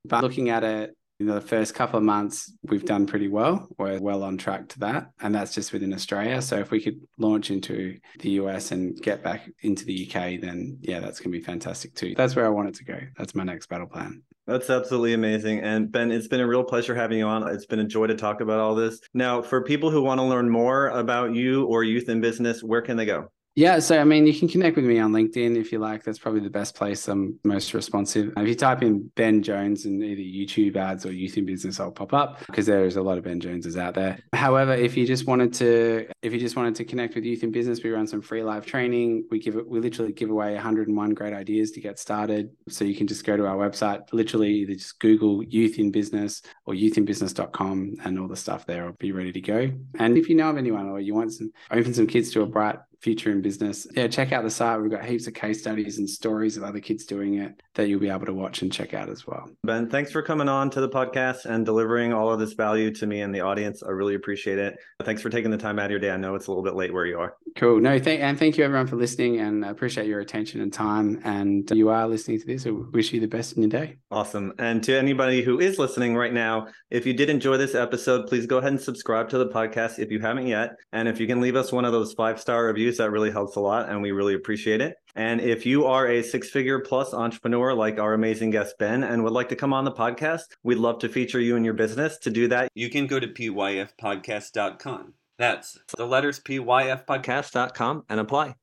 but 0.05 0.23
looking 0.23 0.49
at 0.49 0.65
it 0.65 0.97
in 1.21 1.27
the 1.27 1.41
first 1.41 1.75
couple 1.75 1.99
of 1.99 2.05
months, 2.05 2.53
we've 2.65 2.85
done 2.85 3.07
pretty 3.07 3.29
well. 3.29 3.69
We're 3.79 4.01
well 4.01 4.23
on 4.23 4.37
track 4.37 4.69
to 4.71 4.81
that. 4.81 5.11
And 5.21 5.35
that's 5.35 5.55
just 5.55 5.73
within 5.73 5.95
Australia. 5.95 6.43
So 6.43 6.59
if 6.59 6.71
we 6.71 6.81
could 6.81 7.01
launch 7.19 7.51
into 7.51 7.99
the 8.19 8.31
US 8.31 8.73
and 8.73 9.01
get 9.01 9.23
back 9.23 9.49
into 9.61 9.85
the 9.85 10.07
UK, 10.07 10.41
then 10.41 10.79
yeah, 10.81 11.01
that's 11.01 11.21
going 11.21 11.33
to 11.33 11.39
be 11.39 11.45
fantastic 11.45 11.95
too. 11.95 12.15
That's 12.17 12.35
where 12.35 12.47
I 12.47 12.51
want 12.51 12.69
it 12.69 12.75
to 12.77 12.85
go. 12.85 12.99
That's 13.17 13.35
my 13.35 13.45
next 13.45 13.69
battle 13.69 13.87
plan. 13.87 14.23
That's 14.47 14.69
absolutely 14.69 15.15
amazing. 15.15 15.61
And 15.61 15.91
Ben, 15.91 16.13
it's 16.13 16.29
been 16.29 16.41
a 16.41 16.47
real 16.47 16.65
pleasure 16.65 16.95
having 16.95 17.19
you 17.19 17.27
on. 17.27 17.49
It's 17.49 17.65
been 17.65 17.79
a 17.79 17.85
joy 17.85 18.09
to 18.09 18.15
talk 18.15 18.43
about 18.43 18.61
all 18.61 18.75
this. 18.75 19.01
Now, 19.15 19.41
for 19.41 19.63
people 19.63 19.91
who 19.91 20.03
want 20.03 20.19
to 20.19 20.25
learn 20.25 20.51
more 20.51 20.89
about 20.89 21.35
you 21.35 21.65
or 21.65 21.83
youth 21.83 22.11
in 22.11 22.21
business, 22.21 22.63
where 22.63 22.83
can 22.83 22.99
they 22.99 23.07
go? 23.07 23.31
Yeah, 23.57 23.79
so 23.79 24.01
I 24.01 24.05
mean, 24.05 24.27
you 24.27 24.37
can 24.37 24.49
connect 24.49 24.75
with 24.75 24.85
me 24.85 24.99
on 24.99 25.13
LinkedIn 25.13 25.57
if 25.57 25.71
you 25.71 25.79
like. 25.79 26.03
That's 26.03 26.19
probably 26.19 26.41
the 26.41 26.51
best 26.51 26.75
place. 26.75 27.07
I'm 27.07 27.39
most 27.45 27.73
responsive. 27.73 28.33
If 28.37 28.49
you 28.49 28.57
type 28.57 28.83
in 28.83 29.13
Ben 29.15 29.45
Jones 29.45 29.87
in 29.87 30.03
either 30.03 30.23
YouTube 30.23 30.77
ads 30.77 31.07
or 31.07 31.13
Youth 31.13 31.37
in 31.37 31.47
Business, 31.47 31.79
I'll 31.79 31.93
pop 31.93 32.13
up 32.13 32.45
because 32.47 32.67
there 32.67 32.85
is 32.85 32.97
a 32.97 33.03
lot 33.03 33.17
of 33.17 33.23
Ben 33.23 33.39
Joneses 33.39 33.77
out 33.77 33.95
there. 33.95 34.19
However, 34.33 34.75
if 34.75 34.97
you 34.97 35.07
just 35.07 35.29
wanted 35.29 35.55
to, 35.55 36.09
if 36.23 36.33
you 36.33 36.41
just 36.41 36.57
wanted 36.57 36.75
to 36.77 36.85
connect 36.85 37.15
with 37.15 37.25
Youth 37.25 37.45
in 37.45 37.53
Business, 37.53 37.81
we 37.83 37.91
run 37.91 38.09
some 38.09 38.21
free 38.21 38.43
live 38.43 38.67
training. 38.67 39.29
We 39.31 39.39
give 39.39 39.55
it, 39.55 39.69
we 39.69 39.79
literally 39.79 40.13
give 40.13 40.31
away 40.31 40.55
101 40.55 41.11
great 41.11 41.33
ideas 41.33 41.71
to 41.73 41.81
get 41.81 42.01
started. 42.01 42.51
So 42.69 42.85
you 42.85 42.97
can 42.97 43.07
just 43.07 43.25
go 43.25 43.37
to 43.37 43.47
our 43.47 43.57
website, 43.57 44.01
literally 44.13 44.53
either 44.53 44.75
just 44.75 44.99
Google 44.99 45.45
Youth 45.45 45.79
in 45.79 45.93
Business 45.93 46.43
or 46.67 46.75
youthinbusiness.com 46.75 47.99
and 48.05 48.19
all 48.19 48.27
the 48.27 48.37
stuff 48.37 48.67
there 48.67 48.85
will 48.87 48.93
be 48.95 49.13
ready 49.13 49.31
to 49.31 49.41
go. 49.41 49.71
And 50.01 50.19
if 50.19 50.29
you 50.29 50.35
know 50.35 50.51
of 50.51 50.57
anyone 50.57 50.89
or 50.89 50.99
you 50.99 51.15
want 51.15 51.33
some 51.33 51.53
open 51.71 51.95
some 51.95 52.09
kids 52.09 52.33
to 52.33 52.43
a 52.43 52.47
bright 52.47 52.79
future 53.05 53.31
in 53.31 53.43
business, 53.43 53.87
yeah, 53.95 54.09
check 54.09 54.33
out 54.33 54.43
the 54.43 54.51
site. 54.51 54.81
We've 54.81 54.91
got 54.91 55.05
heaps 55.05 55.27
of 55.27 55.35
case 55.35 55.61
studies 55.61 55.99
and 55.99 56.09
stories 56.09 56.57
of 56.57 56.63
other 56.65 56.81
kids 56.81 57.05
doing 57.05 57.35
it 57.35 57.63
that 57.75 57.87
you'll 57.87 58.01
be 58.01 58.09
able 58.09 58.25
to 58.25 58.33
watch 58.33 58.63
and 58.63 58.73
check 58.73 58.95
out 58.95 59.11
as 59.11 59.27
well. 59.27 59.47
Ben, 59.63 59.91
thanks 59.91 60.11
for 60.11 60.23
coming 60.23 60.49
on 60.49 60.71
to 60.71 60.81
the 60.81 60.89
podcast 60.89 61.45
and 61.45 61.67
delivering 61.67 62.15
all 62.15 62.33
of 62.33 62.41
this 62.41 62.55
value 62.55 62.91
to 62.95 63.07
me 63.07 63.21
and 63.21 63.35
the 63.35 63.43
audience. 63.43 63.83
I 63.83 63.91
really 63.91 64.15
appreciate 64.15 64.59
it. 64.59 64.79
Thanks 65.03 65.21
for 65.21 65.29
taking 65.29 65.51
the 65.51 65.59
time 65.59 65.79
out 65.79 65.87
of 65.87 65.91
your 65.91 66.01
day. 66.01 66.11
I 66.11 66.17
know 66.17 66.35
it's 66.35 66.47
a 66.47 66.51
little 66.51 66.65
bit 66.65 66.77
late 66.77 66.95
where 66.95 67.05
you 67.05 67.19
are. 67.19 67.37
Cool. 67.57 67.79
No, 67.79 67.99
thank 67.99 68.23
and 68.23 68.39
thank 68.39 68.57
you 68.57 68.65
everyone 68.65 68.87
for 68.87 68.97
listening 68.97 69.39
and 69.39 69.67
I 69.67 69.69
appreciate 69.69 70.07
your 70.07 70.21
attention 70.21 70.63
and 70.63 70.73
time. 70.73 71.21
And 71.25 71.71
you 71.73 71.91
are 71.91 72.09
listening 72.09 72.41
to 72.41 72.47
this. 72.47 72.67
I 72.67 72.71
wish 72.71 73.13
you 73.13 73.21
the 73.21 73.27
best 73.27 73.55
in 73.57 73.63
your 73.63 73.71
day. 73.71 73.99
Awesome. 74.11 74.55
And 74.59 74.83
to 74.85 74.97
anybody 74.97 75.43
who 75.43 75.61
is 75.61 75.79
listening 75.79 76.17
right 76.17 76.33
now, 76.33 76.69
if 76.91 77.05
you 77.05 77.13
did 77.13 77.29
enjoy 77.29 77.59
this 77.59 77.75
episode, 77.75 78.29
please 78.29 78.47
go 78.47 78.59
ahead 78.59 78.73
and 78.73 78.81
subscribe 78.81 79.29
to 79.29 79.39
the 79.39 79.49
podcast 79.49 79.99
if 79.99 80.11
you 80.11 80.21
haven't 80.21 80.47
yet. 80.47 80.77
And 80.93 81.07
if 81.07 81.21
you 81.21 81.27
can 81.27 81.43
leave 81.43 81.57
us 81.57 81.71
one 81.71 81.85
of 81.85 81.93
those 81.93 82.15
five 82.15 82.41
star 82.41 82.65
reviews, 82.65 82.94
that 82.99 83.11
really 83.11 83.31
helps 83.31 83.57
a 83.57 83.61
lot 83.61 83.89
and 83.89 84.01
we 84.03 84.13
really 84.13 84.35
appreciate 84.35 84.81
it. 84.81 84.97
And 85.15 85.41
if 85.41 85.65
you 85.65 85.85
are 85.87 86.09
a 86.09 86.23
six 86.23 86.51
figure 86.51 86.81
plus 86.81 87.15
entrepreneur 87.15 87.73
like 87.75 87.99
our 87.99 88.15
amazing 88.15 88.51
guest 88.51 88.77
Ben 88.79 89.05
and 89.05 89.23
would 89.23 89.33
like 89.33 89.49
to 89.51 89.57
come 89.57 89.73
on 89.73 89.85
the 89.85 89.93
podcast, 89.93 90.57
we'd 90.63 90.79
love 90.79 90.99
to 91.01 91.09
feature 91.09 91.41
you 91.41 91.57
in 91.57 91.65
your 91.65 91.75
business. 91.75 92.19
To 92.19 92.31
do 92.31 92.49
that, 92.49 92.69
you 92.75 92.91
can 92.91 93.07
go 93.07 93.21
to 93.21 93.27
pyfpodcast.com. 93.27 95.15
That's 95.39 95.79
the 95.97 96.07
letters 96.07 96.41
pyfpodcast.com 96.41 98.05
and 98.09 98.21
apply. 98.21 98.55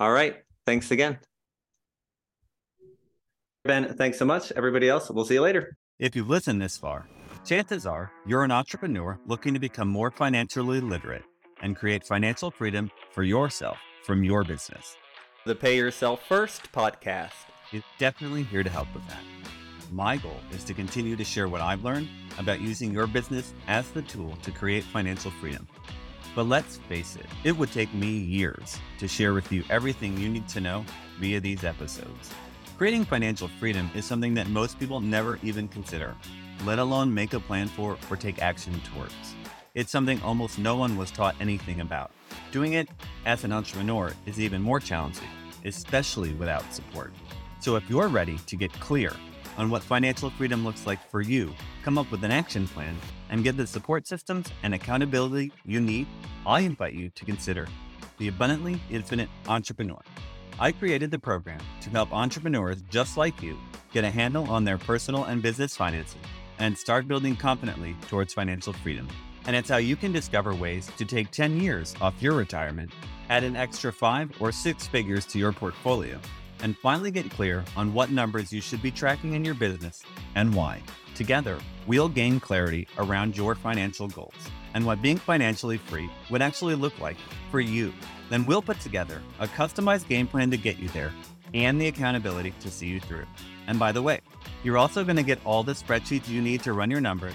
All 0.00 0.12
right. 0.12 0.36
Thanks 0.66 0.90
again. 0.90 1.18
Ben, 3.64 3.96
thanks 3.96 4.18
so 4.18 4.24
much. 4.24 4.52
Everybody 4.52 4.88
else, 4.88 5.10
we'll 5.10 5.24
see 5.24 5.34
you 5.34 5.40
later. 5.40 5.76
If 5.98 6.14
you've 6.16 6.28
listened 6.28 6.60
this 6.60 6.76
far, 6.76 7.08
chances 7.44 7.86
are 7.86 8.12
you're 8.26 8.44
an 8.44 8.50
entrepreneur 8.50 9.18
looking 9.26 9.54
to 9.54 9.60
become 9.60 9.88
more 9.88 10.10
financially 10.10 10.80
literate 10.80 11.22
and 11.62 11.76
create 11.76 12.04
financial 12.04 12.50
freedom 12.50 12.90
for 13.10 13.22
yourself 13.22 13.78
from 14.04 14.22
your 14.24 14.44
business. 14.44 14.96
The 15.44 15.54
Pay 15.54 15.76
Yourself 15.76 16.20
First 16.26 16.72
podcast. 16.72 17.32
is 17.72 17.82
definitely 17.98 18.44
here 18.44 18.62
to 18.62 18.70
help 18.70 18.92
with 18.94 19.06
that. 19.08 19.22
My 19.90 20.16
goal 20.16 20.40
is 20.52 20.64
to 20.64 20.74
continue 20.74 21.16
to 21.16 21.24
share 21.24 21.48
what 21.48 21.60
I've 21.60 21.84
learned 21.84 22.08
about 22.38 22.60
using 22.60 22.92
your 22.92 23.06
business 23.06 23.52
as 23.66 23.90
the 23.90 24.02
tool 24.02 24.36
to 24.42 24.50
create 24.50 24.84
financial 24.84 25.30
freedom. 25.30 25.66
But 26.34 26.44
let's 26.44 26.78
face 26.88 27.16
it, 27.16 27.26
it 27.44 27.56
would 27.56 27.70
take 27.70 27.92
me 27.94 28.08
years 28.08 28.78
to 28.98 29.06
share 29.06 29.34
with 29.34 29.52
you 29.52 29.62
everything 29.70 30.16
you 30.16 30.28
need 30.28 30.48
to 30.48 30.60
know 30.60 30.84
via 31.20 31.40
these 31.40 31.64
episodes. 31.64 32.30
Creating 32.76 33.04
financial 33.04 33.46
freedom 33.46 33.88
is 33.94 34.04
something 34.04 34.34
that 34.34 34.48
most 34.48 34.80
people 34.80 35.00
never 35.00 35.38
even 35.44 35.68
consider, 35.68 36.14
let 36.64 36.80
alone 36.80 37.12
make 37.12 37.34
a 37.34 37.40
plan 37.40 37.68
for 37.68 37.96
or 38.10 38.16
take 38.16 38.42
action 38.42 38.80
towards. 38.92 39.34
It's 39.74 39.90
something 39.90 40.22
almost 40.22 40.56
no 40.56 40.76
one 40.76 40.96
was 40.96 41.10
taught 41.10 41.34
anything 41.40 41.80
about. 41.80 42.12
Doing 42.52 42.74
it 42.74 42.88
as 43.26 43.42
an 43.42 43.50
entrepreneur 43.50 44.12
is 44.24 44.38
even 44.38 44.62
more 44.62 44.78
challenging, 44.78 45.26
especially 45.64 46.32
without 46.34 46.72
support. 46.72 47.12
So 47.58 47.74
if 47.74 47.90
you're 47.90 48.06
ready 48.06 48.38
to 48.46 48.56
get 48.56 48.72
clear 48.74 49.12
on 49.58 49.70
what 49.70 49.82
financial 49.82 50.30
freedom 50.30 50.64
looks 50.64 50.86
like 50.86 51.00
for 51.10 51.22
you, 51.22 51.52
come 51.82 51.98
up 51.98 52.08
with 52.12 52.22
an 52.22 52.30
action 52.30 52.68
plan, 52.68 52.96
and 53.30 53.42
get 53.42 53.56
the 53.56 53.66
support 53.66 54.06
systems 54.06 54.46
and 54.62 54.74
accountability 54.74 55.50
you 55.64 55.80
need, 55.80 56.06
I 56.46 56.60
invite 56.60 56.94
you 56.94 57.10
to 57.10 57.24
consider 57.24 57.66
the 58.18 58.28
Abundantly 58.28 58.80
Infinite 58.90 59.28
Entrepreneur. 59.48 60.00
I 60.60 60.70
created 60.70 61.10
the 61.10 61.18
program 61.18 61.58
to 61.80 61.90
help 61.90 62.12
entrepreneurs 62.12 62.80
just 62.90 63.16
like 63.16 63.42
you 63.42 63.58
get 63.92 64.04
a 64.04 64.10
handle 64.10 64.48
on 64.48 64.62
their 64.62 64.78
personal 64.78 65.24
and 65.24 65.42
business 65.42 65.76
finances 65.76 66.18
and 66.60 66.78
start 66.78 67.08
building 67.08 67.34
confidently 67.34 67.96
towards 68.06 68.32
financial 68.32 68.72
freedom. 68.72 69.08
And 69.46 69.54
it's 69.54 69.68
how 69.68 69.76
you 69.76 69.96
can 69.96 70.12
discover 70.12 70.54
ways 70.54 70.90
to 70.96 71.04
take 71.04 71.30
10 71.30 71.60
years 71.60 71.94
off 72.00 72.14
your 72.20 72.34
retirement, 72.34 72.90
add 73.28 73.44
an 73.44 73.56
extra 73.56 73.92
five 73.92 74.30
or 74.40 74.52
six 74.52 74.86
figures 74.86 75.26
to 75.26 75.38
your 75.38 75.52
portfolio, 75.52 76.18
and 76.62 76.76
finally 76.78 77.10
get 77.10 77.30
clear 77.30 77.64
on 77.76 77.92
what 77.92 78.10
numbers 78.10 78.52
you 78.52 78.60
should 78.60 78.80
be 78.80 78.90
tracking 78.90 79.34
in 79.34 79.44
your 79.44 79.54
business 79.54 80.02
and 80.34 80.54
why. 80.54 80.80
Together, 81.14 81.58
we'll 81.86 82.08
gain 82.08 82.40
clarity 82.40 82.88
around 82.98 83.36
your 83.36 83.54
financial 83.54 84.08
goals 84.08 84.34
and 84.74 84.84
what 84.84 85.00
being 85.00 85.18
financially 85.18 85.76
free 85.76 86.10
would 86.30 86.42
actually 86.42 86.74
look 86.74 86.98
like 86.98 87.16
for 87.50 87.60
you. 87.60 87.92
Then 88.30 88.44
we'll 88.46 88.62
put 88.62 88.80
together 88.80 89.22
a 89.38 89.46
customized 89.46 90.08
game 90.08 90.26
plan 90.26 90.50
to 90.50 90.56
get 90.56 90.78
you 90.78 90.88
there 90.88 91.12
and 91.52 91.80
the 91.80 91.86
accountability 91.86 92.52
to 92.60 92.70
see 92.70 92.88
you 92.88 93.00
through. 93.00 93.26
And 93.66 93.78
by 93.78 93.92
the 93.92 94.02
way, 94.02 94.20
you're 94.62 94.78
also 94.78 95.04
going 95.04 95.16
to 95.16 95.22
get 95.22 95.38
all 95.44 95.62
the 95.62 95.72
spreadsheets 95.72 96.28
you 96.28 96.42
need 96.42 96.62
to 96.64 96.72
run 96.72 96.90
your 96.90 97.00
numbers, 97.00 97.34